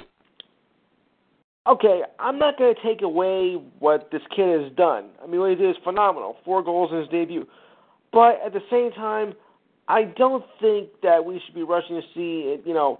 okay, 1.67 2.03
I'm 2.19 2.39
not 2.39 2.57
going 2.57 2.73
to 2.73 2.81
take 2.81 3.01
away 3.03 3.53
what 3.79 4.09
this 4.11 4.21
kid 4.35 4.61
has 4.61 4.71
done. 4.73 5.09
I 5.23 5.27
mean, 5.27 5.39
what 5.39 5.51
he 5.51 5.55
did 5.55 5.69
is 5.69 5.77
phenomenal. 5.83 6.37
Four 6.43 6.63
goals 6.63 6.91
in 6.91 6.97
his 6.99 7.07
debut. 7.09 7.47
But 8.11 8.41
at 8.41 8.51
the 8.53 8.63
same 8.69 8.91
time, 8.91 9.35
I 9.87 10.03
don't 10.03 10.43
think 10.59 10.89
that 11.03 11.23
we 11.23 11.39
should 11.45 11.53
be 11.53 11.63
rushing 11.63 12.01
to 12.01 12.07
see, 12.13 12.59
you 12.65 12.73
know, 12.73 12.99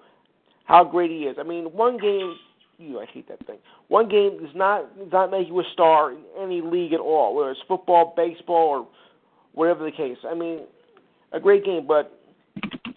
how 0.65 0.83
great 0.83 1.09
he 1.09 1.23
is. 1.25 1.37
I 1.39 1.43
mean, 1.43 1.65
one 1.65 1.97
game, 1.97 2.37
you, 2.77 2.99
I 2.99 3.05
hate 3.05 3.27
that 3.29 3.45
thing. 3.47 3.57
One 3.87 4.07
game 4.07 4.39
does 4.41 4.55
not 4.55 4.97
does 4.97 5.11
not 5.11 5.31
make 5.31 5.47
you 5.47 5.59
a 5.59 5.63
star 5.73 6.11
in 6.11 6.19
any 6.39 6.61
league 6.61 6.93
at 6.93 6.99
all, 6.99 7.35
whether 7.35 7.51
it's 7.51 7.59
football, 7.67 8.13
baseball, 8.15 8.69
or 8.69 8.87
whatever 9.53 9.83
the 9.83 9.91
case. 9.91 10.17
I 10.23 10.33
mean, 10.33 10.61
a 11.31 11.39
great 11.39 11.65
game, 11.65 11.85
but 11.87 12.20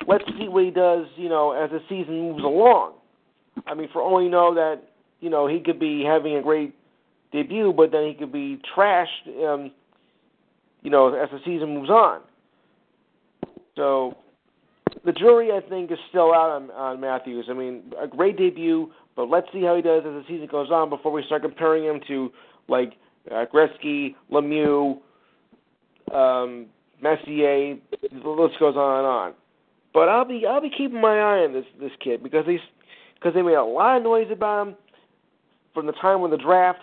let's 0.06 0.24
see 0.38 0.48
what 0.48 0.64
he 0.64 0.70
does, 0.70 1.06
you 1.16 1.28
know, 1.28 1.52
as 1.52 1.70
the 1.70 1.80
season 1.88 2.20
moves 2.20 2.44
along. 2.44 2.94
I 3.66 3.74
mean, 3.74 3.88
for 3.92 4.02
all 4.02 4.22
you 4.22 4.30
know 4.30 4.54
that, 4.54 4.82
you 5.20 5.30
know, 5.30 5.46
he 5.46 5.60
could 5.60 5.78
be 5.78 6.04
having 6.04 6.36
a 6.36 6.42
great 6.42 6.74
debut, 7.32 7.72
but 7.76 7.90
then 7.92 8.06
he 8.06 8.14
could 8.14 8.32
be 8.32 8.60
trashed, 8.76 9.26
um, 9.46 9.70
you 10.82 10.90
know, 10.90 11.14
as 11.14 11.30
the 11.30 11.38
season 11.44 11.74
moves 11.74 11.90
on. 11.90 12.20
So 13.76 14.16
the 15.04 15.12
jury, 15.12 15.50
I 15.52 15.60
think, 15.68 15.90
is 15.90 15.98
still 16.08 16.32
out 16.32 16.50
on, 16.50 16.70
on 16.70 17.00
Matthews. 17.00 17.46
I 17.48 17.54
mean, 17.54 17.92
a 18.00 18.06
great 18.06 18.36
debut, 18.36 18.90
but 19.16 19.28
let's 19.28 19.46
see 19.52 19.62
how 19.62 19.76
he 19.76 19.82
does 19.82 20.02
as 20.06 20.12
the 20.12 20.24
season 20.28 20.46
goes 20.50 20.70
on 20.70 20.90
before 20.90 21.12
we 21.12 21.22
start 21.24 21.42
comparing 21.42 21.84
him 21.84 22.00
to 22.08 22.30
like 22.68 22.94
uh, 23.30 23.44
Gretzky, 23.52 24.14
Lemieux, 24.30 24.98
um, 26.12 26.66
Messier. 27.00 27.76
The 28.00 28.28
list 28.28 28.58
goes 28.58 28.76
on 28.76 28.98
and 28.98 29.06
on. 29.06 29.34
But 29.94 30.08
I'll 30.08 30.24
be 30.24 30.44
I'll 30.46 30.60
be 30.60 30.70
keeping 30.70 31.00
my 31.00 31.16
eye 31.16 31.44
on 31.44 31.52
this 31.52 31.64
this 31.80 31.92
kid 32.02 32.22
because 32.22 32.44
he's 32.46 32.60
because 33.14 33.32
they 33.32 33.42
made 33.42 33.54
a 33.54 33.64
lot 33.64 33.96
of 33.96 34.02
noise 34.02 34.26
about 34.30 34.68
him 34.68 34.76
from 35.72 35.86
the 35.86 35.92
time 35.92 36.20
when 36.20 36.32
the 36.32 36.36
draft 36.36 36.80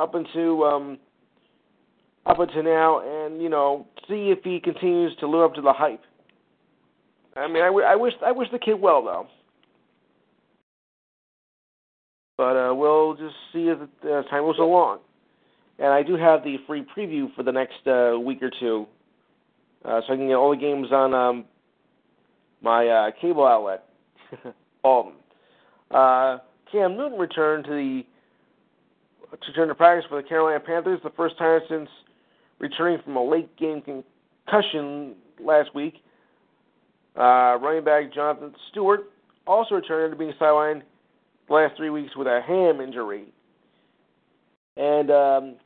up 0.00 0.14
into 0.16 0.64
um, 0.64 0.98
up 2.26 2.40
until 2.40 2.64
now, 2.64 3.00
and 3.00 3.40
you 3.40 3.48
know, 3.48 3.86
see 4.08 4.34
if 4.36 4.40
he 4.42 4.58
continues 4.58 5.14
to 5.20 5.28
live 5.28 5.50
up 5.50 5.54
to 5.54 5.62
the 5.62 5.72
hype. 5.72 6.02
I 7.36 7.46
mean, 7.46 7.62
I, 7.62 7.66
w- 7.66 7.86
I 7.86 7.94
wish 7.94 8.14
I 8.24 8.32
wish 8.32 8.48
the 8.50 8.58
kid 8.58 8.74
well 8.80 9.04
though. 9.04 9.26
But 12.36 12.56
uh, 12.56 12.74
we'll 12.74 13.14
just 13.14 13.34
see 13.52 13.68
as 13.70 13.78
uh, 14.04 14.22
time 14.28 14.42
moves 14.42 14.58
along. 14.58 14.98
And 15.78 15.88
I 15.88 16.02
do 16.02 16.16
have 16.16 16.42
the 16.42 16.56
free 16.66 16.84
preview 16.96 17.34
for 17.34 17.42
the 17.42 17.52
next 17.52 17.86
uh, 17.86 18.18
week 18.18 18.42
or 18.42 18.50
two, 18.58 18.86
uh, 19.84 20.00
so 20.06 20.12
I 20.12 20.16
can 20.16 20.26
get 20.26 20.34
all 20.34 20.50
the 20.50 20.56
games 20.56 20.88
on 20.90 21.14
um, 21.14 21.44
my 22.62 22.86
uh, 22.86 23.10
cable 23.20 23.46
outlet, 23.46 23.84
them. 24.82 25.12
Uh, 25.90 26.38
Cam 26.70 26.96
Newton 26.96 27.18
returned 27.18 27.64
to 27.64 27.70
the 27.70 28.02
to 29.30 29.48
return 29.48 29.68
to 29.68 29.74
practice 29.74 30.06
for 30.08 30.22
the 30.22 30.28
Carolina 30.28 30.60
Panthers 30.60 31.00
the 31.02 31.10
first 31.10 31.36
time 31.36 31.60
since 31.68 31.88
returning 32.58 33.00
from 33.02 33.16
a 33.16 33.24
late 33.24 33.54
game 33.56 33.82
concussion 33.82 35.14
last 35.40 35.74
week. 35.74 35.94
Uh, 37.16 37.58
running 37.60 37.84
back 37.84 38.12
Jonathan 38.14 38.54
Stewart 38.70 39.10
also 39.46 39.76
returned 39.76 40.12
to 40.12 40.18
being 40.18 40.32
sidelined 40.40 40.82
the 41.48 41.54
last 41.54 41.76
three 41.76 41.90
weeks 41.90 42.16
with 42.16 42.26
a 42.26 42.40
ham 42.46 42.80
injury. 42.80 43.26
And 44.76 45.10
um, 45.10 45.56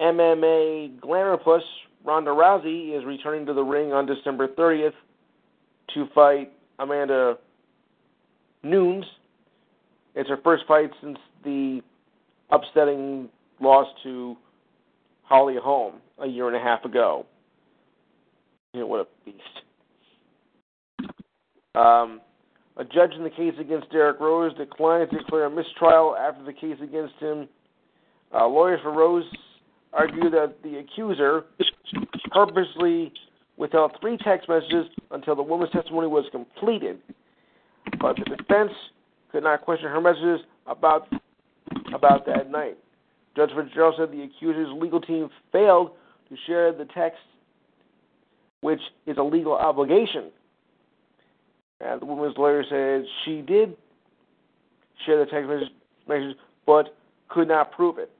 MMA 0.00 1.00
Glamour 1.00 1.36
Plus 1.36 1.62
Ronda 2.04 2.30
Rousey 2.30 2.96
is 2.96 3.04
returning 3.04 3.46
to 3.46 3.52
the 3.52 3.62
ring 3.62 3.92
on 3.92 4.06
December 4.06 4.48
30th 4.48 4.94
to 5.94 6.06
fight 6.14 6.52
Amanda 6.78 7.38
Nunes. 8.62 9.04
It's 10.14 10.28
her 10.28 10.38
first 10.42 10.64
fight 10.66 10.90
since 11.02 11.18
the 11.44 11.80
upsetting 12.50 13.28
loss 13.60 13.86
to 14.02 14.36
Holly 15.22 15.56
Holm 15.62 15.94
a 16.18 16.26
year 16.26 16.46
and 16.48 16.56
a 16.56 16.60
half 16.60 16.84
ago. 16.84 17.26
You 18.74 18.80
know, 18.80 18.86
what 18.86 19.00
a 19.00 19.06
beast. 19.24 19.38
Um, 21.74 22.20
a 22.76 22.84
judge 22.84 23.12
in 23.16 23.22
the 23.22 23.30
case 23.30 23.54
against 23.60 23.90
Derrick 23.90 24.20
Rose 24.20 24.54
declined 24.56 25.10
to 25.10 25.18
declare 25.18 25.44
a 25.44 25.50
mistrial 25.50 26.16
after 26.16 26.42
the 26.44 26.52
case 26.52 26.76
against 26.82 27.14
him. 27.20 27.48
Uh, 28.34 28.46
lawyers 28.46 28.80
for 28.82 28.92
Rose 28.92 29.24
argue 29.92 30.30
that 30.30 30.54
the 30.62 30.78
accuser 30.78 31.44
purposely 32.30 33.12
withheld 33.62 33.96
three 34.00 34.18
text 34.18 34.48
messages 34.48 34.86
until 35.12 35.36
the 35.36 35.42
woman's 35.42 35.70
testimony 35.70 36.08
was 36.08 36.24
completed, 36.32 36.98
but 38.00 38.16
the 38.16 38.36
defense 38.36 38.72
could 39.30 39.44
not 39.44 39.62
question 39.62 39.88
her 39.88 40.00
messages 40.00 40.40
about 40.66 41.06
about 41.94 42.26
that 42.26 42.50
night. 42.50 42.76
Judge 43.36 43.50
Fitzgerald 43.56 43.94
said 43.96 44.10
the 44.10 44.24
accuser's 44.24 44.68
legal 44.74 45.00
team 45.00 45.30
failed 45.52 45.92
to 46.28 46.36
share 46.46 46.72
the 46.72 46.86
text, 46.86 47.20
which 48.62 48.80
is 49.06 49.16
a 49.16 49.22
legal 49.22 49.52
obligation. 49.52 50.30
And 51.80 52.00
the 52.00 52.06
woman's 52.06 52.36
lawyer 52.36 52.64
said 52.68 53.06
she 53.24 53.42
did 53.42 53.76
share 55.06 55.24
the 55.24 55.30
text 55.30 55.48
messages, 56.08 56.34
but 56.66 56.96
could 57.28 57.46
not 57.46 57.70
prove 57.70 57.98
it 57.98 58.10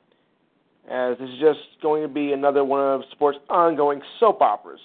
as 0.88 1.18
this 1.18 1.28
is 1.28 1.38
just 1.40 1.60
going 1.82 2.02
to 2.02 2.08
be 2.08 2.32
another 2.32 2.64
one 2.64 2.80
of 2.80 3.02
sports' 3.10 3.38
ongoing 3.48 4.00
soap 4.18 4.40
operas, 4.40 4.80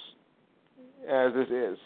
as 1.08 1.34
this 1.34 1.47
is. 1.49 1.78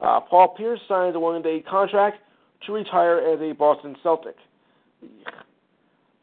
Uh, 0.00 0.20
Paul 0.20 0.54
Pierce 0.56 0.80
signs 0.88 1.14
a 1.14 1.20
one-day 1.20 1.60
contract 1.68 2.18
to 2.66 2.72
retire 2.72 3.18
as 3.18 3.40
a 3.40 3.52
Boston 3.52 3.96
Celtic. 4.02 4.36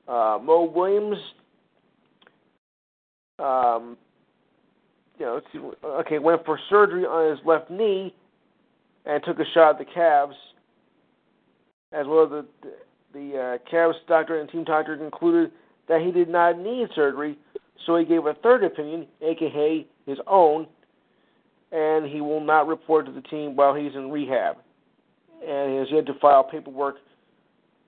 Uh, 0.08 0.40
Mo 0.42 0.72
Williams, 0.74 1.18
um, 3.38 3.98
you 5.18 5.26
know, 5.26 5.42
okay, 5.86 6.20
went 6.20 6.44
for 6.46 6.60
surgery 6.70 7.06
on 7.06 7.36
his 7.36 7.46
left 7.46 7.70
knee 7.70 8.14
and 9.06 9.24
took 9.24 9.40
a 9.40 9.46
shot 9.54 9.80
at 9.80 9.86
the 9.86 9.86
Cavs, 9.86 10.34
as 11.92 12.06
well 12.08 12.24
as 12.24 12.30
the 12.30 12.46
the 13.12 13.38
uh, 13.38 13.72
Cavs 13.72 13.96
doctor 14.08 14.40
and 14.40 14.50
team 14.50 14.64
doctor 14.64 14.96
concluded 14.96 15.52
that 15.88 16.02
he 16.02 16.12
did 16.12 16.30
not 16.30 16.60
need 16.60 16.88
surgery, 16.94 17.38
so 17.86 17.98
he 17.98 18.06
gave 18.06 18.26
a 18.26 18.36
third 18.36 18.64
opinion, 18.64 19.08
aka 19.22 19.86
his 20.06 20.20
own, 20.28 20.68
and 21.72 22.06
he 22.06 22.22
will 22.22 22.42
not 22.42 22.68
report 22.68 23.06
to 23.06 23.12
the 23.12 23.22
team 23.22 23.56
while 23.56 23.74
he's 23.76 23.94
in 23.96 24.12
rehab. 24.12 24.58
And 25.42 25.72
he 25.72 25.78
has 25.78 25.88
yet 25.92 26.06
to 26.08 26.14
file 26.20 26.44
paperwork 26.44 26.96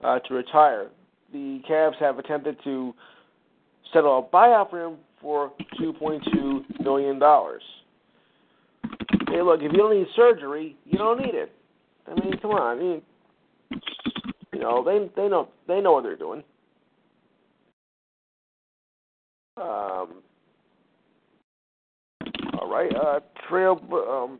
uh, 0.03 0.19
to 0.19 0.34
retire. 0.34 0.89
The 1.34 1.61
Cavs 1.69 1.97
have 1.99 2.19
attempted 2.19 2.57
to 2.63 2.93
settle 3.93 4.19
a 4.19 4.36
buyout 4.36 4.69
for 4.69 4.86
him 4.86 4.97
for 5.21 5.51
$2.2 5.79 6.79
million. 6.84 7.19
Hey, 9.27 9.41
look, 9.41 9.61
if 9.61 9.71
you 9.71 9.77
don't 9.77 9.97
need 9.97 10.07
surgery, 10.15 10.75
you 10.86 10.97
don't 10.97 11.19
need 11.19 11.36
it. 11.36 11.51
I 12.07 12.15
mean, 12.15 12.38
come 12.41 12.51
on. 12.51 12.77
I 12.77 12.82
mean, 12.82 13.01
you 14.53 14.59
know, 14.59 14.84
they 14.84 15.09
they 15.15 15.29
know 15.29 15.47
they 15.67 15.79
know 15.79 15.93
what 15.93 16.03
they're 16.03 16.17
doing. 16.17 16.43
Um, 19.57 20.21
all 22.62 22.70
right, 22.70 22.95
uh, 22.95 23.20
trail. 23.49 23.80
Um, 23.91 24.39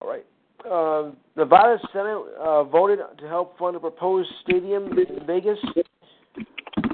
all 0.00 0.08
right. 0.08 0.24
Uh, 0.68 1.12
Nevada 1.36 1.78
Senate 1.92 2.24
uh, 2.40 2.64
voted 2.64 2.98
to 3.18 3.28
help 3.28 3.56
fund 3.58 3.76
a 3.76 3.80
proposed 3.80 4.28
stadium 4.42 4.86
in 4.98 5.26
Vegas. 5.26 5.58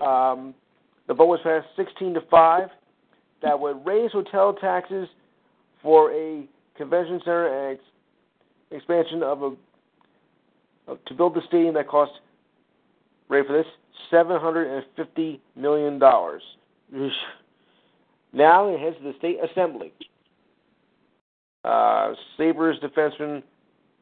Um, 0.05 0.55
the 1.07 1.15
vote 1.15 1.27
was 1.27 1.41
passed 1.43 1.69
16 1.77 2.15
to 2.15 2.21
five. 2.31 2.69
That 3.43 3.59
would 3.59 3.85
raise 3.87 4.13
hotel 4.13 4.53
taxes 4.53 5.09
for 5.83 6.13
a 6.13 6.45
convention 6.77 7.21
center 7.25 7.47
and 7.47 7.79
ex- 7.79 7.87
expansion 8.71 9.23
of 9.23 9.43
a 9.43 9.51
of, 10.89 11.05
to 11.07 11.15
build 11.15 11.35
the 11.35 11.43
stadium 11.47 11.75
that 11.75 11.89
cost. 11.89 12.13
Ready 13.29 13.47
for 13.47 13.53
this? 13.57 13.67
$750 14.13 15.39
million. 15.57 16.01
Now 18.33 18.75
it 18.75 18.81
heads 18.81 18.97
to 18.99 19.05
the 19.05 19.19
state 19.19 19.39
assembly. 19.51 19.93
Uh, 21.65 22.15
Sabres 22.37 22.79
defenseman 22.83 23.43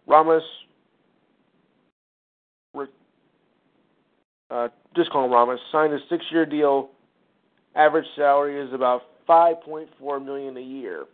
Ramos, 0.07 0.43
uh, 4.51 4.69
just 4.97 5.11
call 5.11 5.25
him 5.25 5.33
Ramos, 5.33 5.61
signed 5.71 5.93
a 5.93 5.99
six-year 6.09 6.47
deal. 6.47 6.91
Average 7.75 8.07
salary 8.17 8.61
is 8.61 8.73
about 8.73 9.03
5.4 9.29 10.25
million 10.25 10.57
a 10.57 10.61
year. 10.61 11.05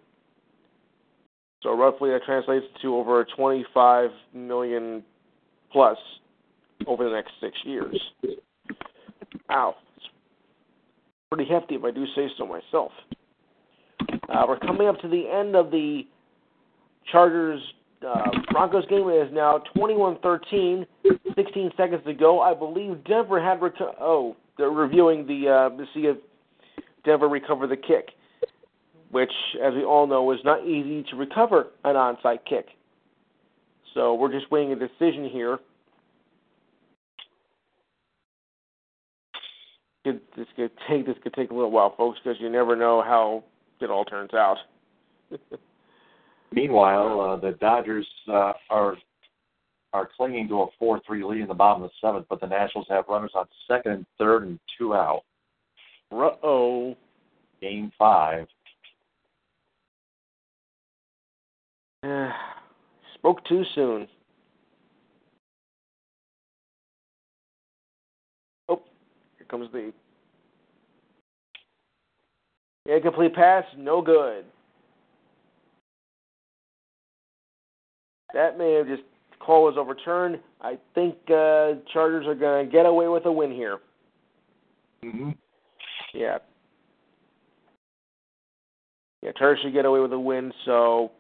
So 1.62 1.76
roughly 1.76 2.10
that 2.10 2.22
translates 2.24 2.64
to 2.82 2.94
over 2.96 3.26
25 3.36 4.10
million 4.32 5.02
plus 5.72 5.98
over 6.86 7.04
the 7.04 7.10
next 7.10 7.32
six 7.40 7.56
years. 7.64 8.00
Ow. 9.50 9.74
Pretty 11.31 11.51
hefty 11.51 11.74
if 11.74 11.83
I 11.83 11.91
do 11.91 12.05
say 12.14 12.29
so 12.39 12.47
myself. 12.47 12.93
Uh, 14.29 14.45
we're 14.47 14.61
coming 14.61 14.87
up 14.87 15.01
to 15.01 15.09
the 15.09 15.29
end 15.29 15.57
of 15.57 15.72
the 15.72 16.03
Chargers 17.11 17.61
uh, 18.07 18.31
Broncos 18.53 18.87
game. 18.87 19.09
It 19.09 19.27
is 19.27 19.35
now 19.35 19.59
21 19.77 20.18
13, 20.22 20.87
16 21.35 21.70
seconds 21.77 22.03
to 22.07 22.14
go. 22.14 22.41
I 22.41 22.55
believe 22.55 23.03
Denver 23.05 23.43
had. 23.43 23.59
Reco- 23.59 23.97
oh, 24.01 24.37
they're 24.57 24.70
reviewing 24.70 25.27
the 25.27 25.49
uh, 25.49 25.77
to 25.77 25.85
see 25.93 26.07
if 26.07 26.16
Denver 27.05 27.29
recovered 27.29 27.70
the 27.70 27.77
kick, 27.77 28.11
which, 29.11 29.33
as 29.64 29.74
we 29.74 29.83
all 29.83 30.07
know, 30.07 30.31
is 30.31 30.39
not 30.45 30.64
easy 30.64 31.05
to 31.11 31.16
recover 31.16 31.68
an 31.85 31.97
onside 31.97 32.39
kick. 32.49 32.66
So 33.95 34.14
we're 34.14 34.33
just 34.33 34.51
waiting 34.53 34.72
a 34.72 34.77
decision 34.77 35.29
here 35.29 35.59
could 40.07 40.20
this 40.36 40.46
could 40.54 40.70
take 40.88 41.07
this 41.07 41.16
could 41.22 41.34
take 41.34 41.50
a 41.50 41.54
little 41.54 41.70
while, 41.70 41.94
folks, 41.96 42.18
because 42.22 42.40
you 42.40 42.48
never 42.48 42.76
know 42.76 43.02
how 43.02 43.44
it 43.80 43.90
all 43.90 44.04
turns 44.04 44.32
out. 44.32 44.57
Meanwhile, 46.52 47.20
uh, 47.20 47.36
the 47.36 47.57
Dodgers 47.59 48.07
uh, 48.28 48.52
are 48.70 48.96
are 49.92 50.09
clinging 50.16 50.48
to 50.48 50.62
a 50.62 50.66
four-three 50.78 51.24
lead 51.24 51.40
in 51.40 51.48
the 51.48 51.54
bottom 51.54 51.82
of 51.82 51.90
the 51.90 52.07
seventh, 52.07 52.26
but 52.28 52.40
the 52.40 52.46
Nationals 52.46 52.86
have 52.88 53.04
runners 53.09 53.32
on 53.34 53.46
second 53.68 53.92
and 53.92 54.07
third 54.18 54.44
and 54.44 54.59
two 54.78 54.94
out. 54.94 55.22
Uh 56.12 56.30
oh. 56.42 56.96
Game 57.61 57.90
five. 57.98 58.46
Spoke 63.14 63.44
too 63.46 63.64
soon. 63.74 64.07
Here 69.47 69.59
comes 69.59 69.72
the 69.72 69.92
incomplete 72.92 73.34
pass, 73.34 73.64
no 73.76 74.01
good. 74.01 74.44
That 78.34 78.59
may 78.59 78.74
have 78.74 78.86
just 78.86 79.03
call 79.38 79.64
was 79.64 79.76
overturned. 79.78 80.38
I 80.61 80.78
think 80.94 81.14
uh, 81.28 81.74
Chargers 81.92 82.26
are 82.26 82.34
going 82.34 82.66
to 82.66 82.72
get 82.72 82.86
away 82.86 83.09
with 83.09 83.24
a 83.26 83.32
win 83.32 83.53
here. 83.53 83.78
Mm-hmm. 85.05 85.30
Yeah. 86.14 86.38
Yeah, 89.22 89.30
Chargers 89.38 89.62
should 89.62 89.72
get 89.72 89.84
away 89.84 90.01
with 90.01 90.12
a 90.12 90.18
win. 90.18 90.53
So, 90.64 91.12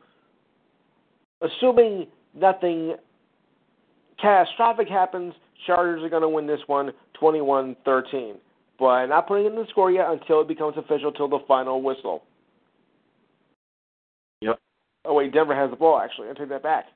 assuming 1.40 2.06
nothing 2.34 2.96
catastrophic 4.20 4.88
happens, 4.88 5.34
Chargers 5.66 6.02
are 6.02 6.08
going 6.08 6.22
to 6.22 6.28
win 6.28 6.46
this 6.46 6.60
one 6.66 6.92
21-13. 7.20 8.34
But 8.78 8.86
I'm 8.86 9.08
not 9.08 9.26
putting 9.26 9.46
in 9.46 9.54
the 9.54 9.66
score 9.70 9.90
yet 9.90 10.10
until 10.10 10.42
it 10.42 10.48
becomes 10.48 10.76
official 10.76 11.12
till 11.12 11.28
the 11.28 11.38
final 11.48 11.82
whistle. 11.82 12.24
Yep. 14.42 14.58
Oh 15.06 15.14
wait, 15.14 15.32
Denver 15.32 15.54
has 15.54 15.70
the 15.70 15.76
ball 15.76 15.98
actually. 15.98 16.28
I 16.28 16.34
take 16.34 16.50
that 16.50 16.62
back. 16.62 16.86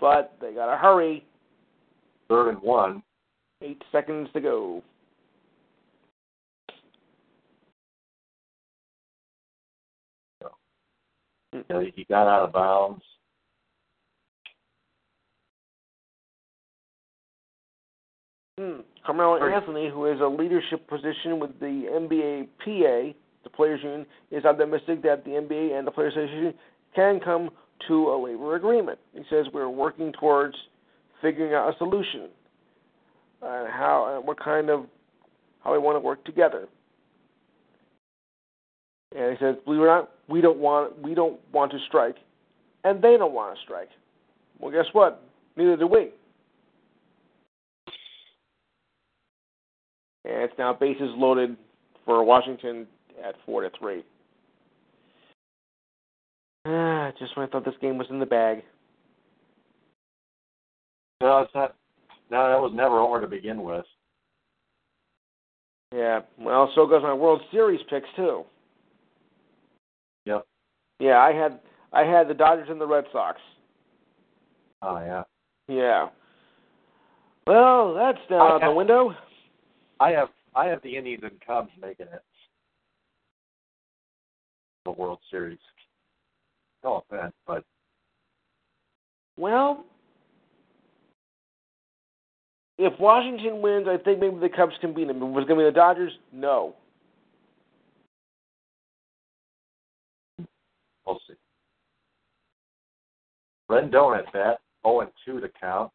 But 0.00 0.34
they 0.40 0.54
gotta 0.54 0.78
hurry. 0.78 1.24
Third 2.28 2.50
and 2.50 2.62
one. 2.62 3.02
Eight 3.62 3.82
seconds 3.92 4.28
to 4.32 4.40
go. 4.40 4.82
You, 11.52 11.64
know, 11.68 11.84
got 12.08 12.28
out 12.28 12.44
of 12.44 12.52
bounds. 12.52 13.02
Hmm. 18.58 18.80
Carmelo. 19.06 19.38
Anthony, 19.48 19.88
who 19.88 20.06
is 20.06 20.20
a 20.20 20.26
leadership 20.26 20.88
position 20.88 21.38
with 21.38 21.58
the 21.60 21.86
NBA 21.88 22.48
PA, 22.58 23.16
the 23.44 23.50
Players 23.54 23.80
Union, 23.84 24.04
is 24.32 24.44
optimistic 24.44 25.00
that 25.04 25.24
the 25.24 25.30
NBA 25.30 25.78
and 25.78 25.86
the 25.86 25.92
Players 25.92 26.14
Association 26.14 26.54
can 26.92 27.20
come 27.20 27.50
to 27.86 28.08
a 28.08 28.20
labor 28.20 28.56
agreement. 28.56 28.98
He 29.14 29.22
says 29.30 29.46
we're 29.52 29.68
working 29.68 30.12
towards 30.12 30.56
figuring 31.22 31.54
out 31.54 31.72
a 31.72 31.78
solution 31.78 32.28
and 33.42 33.68
how 33.72 34.16
and 34.16 34.26
what 34.26 34.42
kind 34.42 34.70
of 34.70 34.86
how 35.62 35.72
we 35.72 35.78
want 35.78 35.94
to 35.94 36.00
work 36.00 36.24
together. 36.24 36.66
And 39.14 39.36
he 39.36 39.44
says, 39.44 39.54
believe 39.64 39.80
it 39.80 39.84
or 39.84 39.86
not, 39.86 40.10
we 40.28 40.40
don't 40.40 40.58
want 40.58 41.00
we 41.00 41.14
don't 41.14 41.38
want 41.52 41.70
to 41.70 41.78
strike, 41.86 42.16
and 42.82 43.00
they 43.00 43.16
don't 43.16 43.32
want 43.32 43.56
to 43.56 43.62
strike. 43.62 43.90
Well, 44.58 44.72
guess 44.72 44.86
what? 44.92 45.22
Neither 45.56 45.76
do 45.76 45.86
we. 45.86 46.10
And 50.28 50.42
it's 50.42 50.54
now 50.58 50.74
bases 50.74 51.10
loaded 51.16 51.56
for 52.04 52.22
Washington 52.22 52.86
at 53.24 53.34
four 53.46 53.62
to 53.62 53.70
three. 53.78 54.04
Ah, 56.66 57.10
just 57.18 57.36
when 57.36 57.46
I 57.46 57.50
thought 57.50 57.64
this 57.64 57.74
game 57.80 57.96
was 57.96 58.06
in 58.10 58.18
the 58.18 58.26
bag. 58.26 58.62
No, 61.22 61.40
it's 61.40 61.54
not. 61.54 61.74
No, 62.30 62.48
that 62.50 62.60
was 62.60 62.72
never 62.74 63.00
over 63.00 63.20
to 63.20 63.26
begin 63.26 63.62
with. 63.62 63.86
Yeah. 65.94 66.20
Well, 66.38 66.70
so 66.74 66.86
goes 66.86 67.02
my 67.02 67.14
World 67.14 67.40
Series 67.50 67.80
picks 67.88 68.08
too. 68.14 68.44
Yep. 70.26 70.46
Yeah, 71.00 71.18
I 71.18 71.32
had 71.32 71.60
I 71.92 72.02
had 72.02 72.28
the 72.28 72.34
Dodgers 72.34 72.68
and 72.70 72.78
the 72.78 72.86
Red 72.86 73.04
Sox. 73.12 73.40
Oh 74.82 74.98
yeah. 74.98 75.22
Yeah. 75.68 76.08
Well, 77.46 77.94
that's 77.94 78.18
down 78.28 78.52
out 78.52 78.60
the 78.60 78.74
window. 78.74 79.14
I 80.00 80.10
have 80.10 80.28
I 80.54 80.66
have 80.66 80.82
the 80.82 80.96
Indians 80.96 81.22
and 81.24 81.40
Cubs 81.46 81.70
making 81.80 82.06
it. 82.06 82.22
The 84.84 84.92
World 84.92 85.18
Series. 85.30 85.58
No 86.84 87.04
offense, 87.10 87.34
but 87.46 87.64
Well, 89.36 89.84
if 92.78 92.98
Washington 93.00 93.60
wins, 93.60 93.86
I 93.88 93.96
think 93.98 94.20
maybe 94.20 94.38
the 94.38 94.48
Cubs 94.48 94.74
can 94.80 94.94
beat 94.94 95.08
them. 95.08 95.16
If 95.16 95.22
it 95.22 95.26
was 95.26 95.44
going 95.46 95.58
to 95.58 95.64
be 95.64 95.70
the 95.70 95.72
Dodgers, 95.72 96.12
no. 96.32 96.74
we'll 101.08 101.20
see. 101.26 101.34
Rendon 103.70 104.18
at 104.18 104.32
bat, 104.32 104.60
0 104.86 105.00
and 105.00 105.10
2 105.24 105.40
to 105.40 105.48
count. 105.60 105.90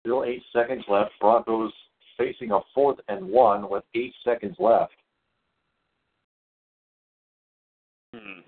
Still 0.00 0.24
eight 0.24 0.42
seconds 0.52 0.84
left. 0.88 1.10
Broncos 1.20 1.72
facing 2.16 2.52
a 2.52 2.60
fourth 2.74 2.98
and 3.08 3.26
one 3.28 3.68
with 3.68 3.84
eight 3.94 4.14
seconds 4.24 4.56
left. 4.58 4.92
Hmm. 8.14 8.40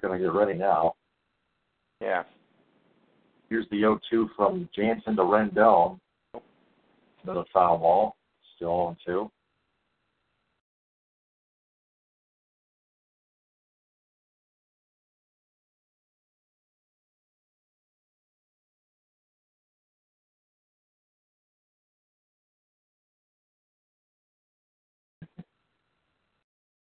Going 0.00 0.18
to 0.18 0.24
get 0.24 0.32
ready 0.32 0.54
now. 0.54 0.94
Yeah. 2.00 2.22
Here's 3.50 3.66
the 3.70 3.80
0 3.80 4.00
2 4.10 4.30
from 4.34 4.68
Jansen 4.74 5.16
to 5.16 5.22
Rendon. 5.22 5.98
Another 7.22 7.44
foul 7.52 7.78
ball. 7.78 8.16
Still 8.56 8.70
on 8.70 8.96
2. 9.04 9.30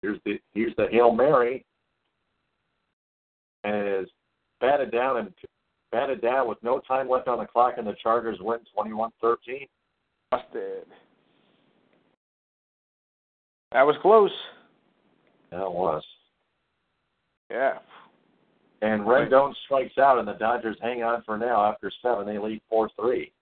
Here's 0.06 0.20
the 0.24 0.38
here's 0.54 0.76
the 0.76 0.86
Hail 0.92 1.12
Mary. 1.12 1.64
And 3.64 3.74
it 3.74 4.02
is 4.02 4.08
batted 4.60 4.92
down 4.92 5.16
and 5.16 5.32
batted 5.90 6.22
down 6.22 6.48
with 6.48 6.58
no 6.62 6.78
time 6.78 7.08
left 7.08 7.26
on 7.26 7.38
the 7.38 7.46
clock, 7.46 7.74
and 7.76 7.86
the 7.86 7.96
Chargers 8.00 8.38
win 8.40 8.60
21-13. 8.78 9.68
Busted. 10.30 10.86
That 13.72 13.82
was 13.82 13.96
close. 14.00 14.30
That 15.50 15.72
was. 15.72 16.04
Yeah. 17.50 17.78
And 18.82 19.02
Rendon 19.02 19.54
strikes 19.64 19.98
out, 19.98 20.18
and 20.18 20.28
the 20.28 20.34
Dodgers 20.34 20.76
hang 20.80 21.02
on 21.02 21.22
for 21.26 21.36
now. 21.36 21.64
After 21.64 21.90
seven, 22.00 22.26
they 22.26 22.38
lead 22.38 22.60
four 22.70 22.90
three. 23.00 23.32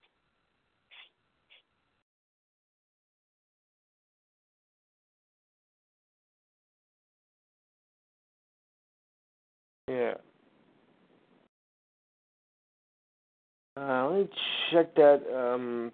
Yeah. 9.95 10.13
Uh, 13.77 14.07
let 14.09 14.19
me 14.19 14.29
check 14.71 14.93
that. 14.95 15.21
Um, 15.33 15.91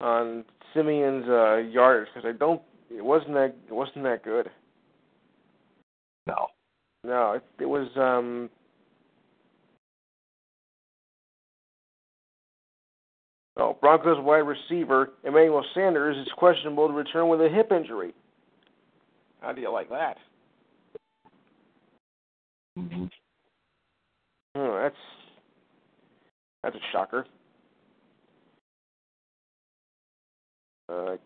on 0.00 0.44
Siemian's 0.74 1.28
uh, 1.28 1.56
yardage 1.58 2.08
because 2.14 2.28
I 2.28 2.36
don't. 2.36 2.60
It 2.90 3.04
wasn't 3.04 3.34
that. 3.34 3.54
It 3.68 3.72
wasn't 3.72 4.02
that 4.04 4.24
good. 4.24 4.50
No. 6.26 6.46
No, 7.04 7.32
it, 7.32 7.44
it 7.60 7.66
was. 7.66 7.88
um 7.96 8.50
Oh, 13.56 13.76
Broncos 13.78 14.16
wide 14.24 14.38
receiver 14.38 15.10
Emmanuel 15.22 15.64
Sanders 15.74 16.16
is 16.16 16.32
questionable 16.38 16.88
to 16.88 16.94
return 16.94 17.28
with 17.28 17.40
a 17.42 17.48
hip 17.48 17.70
injury. 17.72 18.14
How 19.40 19.52
do 19.52 19.60
you 19.60 19.72
like 19.72 19.88
that? 19.90 20.16
Mm-hmm. 22.78 23.04
Oh, 24.56 24.80
that's 24.82 24.96
that's 26.62 26.76
a 26.76 26.92
shocker. 26.92 27.26
Uh, 30.88 31.16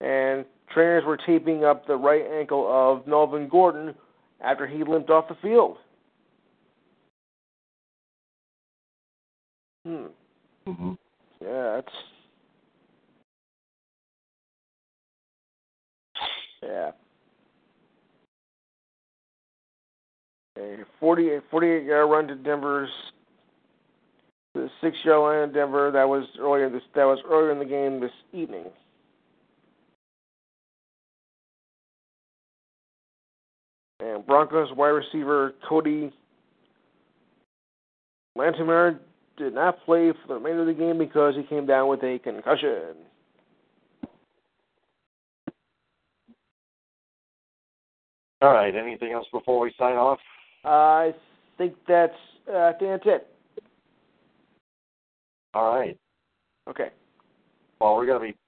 and 0.00 0.44
trainers 0.72 1.04
were 1.04 1.16
taping 1.16 1.64
up 1.64 1.86
the 1.86 1.96
right 1.96 2.24
ankle 2.38 2.66
of 2.68 3.06
Melvin 3.06 3.48
Gordon 3.48 3.94
after 4.40 4.66
he 4.66 4.84
limped 4.84 5.10
off 5.10 5.28
the 5.28 5.36
field. 5.40 5.78
Hmm. 9.86 10.06
Mm-hmm. 10.66 10.92
Yeah, 11.40 11.76
that's 11.76 11.94
yeah. 16.66 16.90
A 20.58 20.76
48, 21.00 21.42
48 21.50 21.84
yard 21.84 22.10
run 22.10 22.28
to 22.28 22.34
Denver's 22.34 22.90
the 24.56 24.70
six 24.80 24.96
yard 25.04 25.20
line 25.20 25.48
in 25.48 25.54
Denver. 25.54 25.90
That 25.90 26.08
was 26.08 26.24
earlier 26.40 26.70
this. 26.70 26.82
That 26.94 27.04
was 27.04 27.18
earlier 27.28 27.52
in 27.52 27.58
the 27.58 27.64
game 27.64 28.00
this 28.00 28.10
evening. 28.32 28.64
And 34.00 34.26
Broncos 34.26 34.72
wide 34.74 34.88
receiver 34.88 35.54
Cody 35.68 36.12
Latimer 38.34 38.98
did 39.36 39.54
not 39.54 39.84
play 39.84 40.12
for 40.12 40.28
the 40.28 40.34
remainder 40.34 40.62
of 40.62 40.66
the 40.66 40.74
game 40.74 40.98
because 40.98 41.34
he 41.36 41.42
came 41.42 41.66
down 41.66 41.88
with 41.88 42.02
a 42.02 42.18
concussion. 42.18 42.96
All 48.42 48.52
right. 48.52 48.74
Anything 48.74 49.12
else 49.12 49.26
before 49.32 49.60
we 49.60 49.72
sign 49.78 49.96
off? 49.96 50.18
I 50.64 51.14
think 51.58 51.74
that's 51.88 52.12
uh, 52.52 52.56
I 52.58 52.72
think 52.78 52.90
that's 52.90 53.06
it. 53.06 53.28
All 55.54 55.74
right. 55.74 55.96
Okay. 56.68 56.88
Well, 57.80 57.96
we're 57.96 58.06
going 58.06 58.20
to 58.20 58.32
be. 58.32 58.38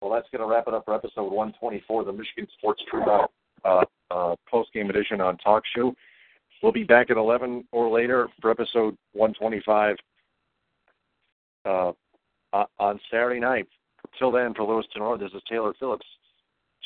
Well, 0.00 0.12
that's 0.12 0.28
to 0.30 0.46
wrap 0.46 0.68
it 0.68 0.74
up 0.74 0.84
for 0.84 0.94
episode 0.94 1.32
124 1.32 2.00
of 2.02 2.06
the 2.06 2.12
Michigan 2.12 2.46
Sports 2.56 2.82
Truth 2.88 3.08
uh, 3.64 3.80
uh, 4.10 4.36
post 4.48 4.72
game 4.72 4.90
edition 4.90 5.20
on 5.20 5.36
Talk 5.38 5.64
Shoe. 5.74 5.92
We'll 6.62 6.72
be 6.72 6.84
back 6.84 7.10
at 7.10 7.16
11 7.16 7.64
or 7.72 7.90
later 7.90 8.28
for 8.40 8.50
episode 8.50 8.96
125 9.12 9.96
uh, 11.64 11.92
on 12.78 13.00
Saturday 13.10 13.40
night. 13.40 13.66
Till 14.18 14.30
then, 14.30 14.54
for 14.54 14.64
Lewis 14.64 14.86
Tenor, 14.92 15.18
this 15.18 15.32
is 15.34 15.42
Taylor 15.48 15.74
Phillips. 15.78 16.06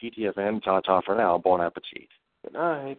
TTFN. 0.03 0.63
Ta-ta 0.63 1.01
for 1.05 1.15
now. 1.15 1.39
Bon 1.39 1.61
appetit. 1.61 2.09
Good 2.43 2.55
night. 2.55 2.99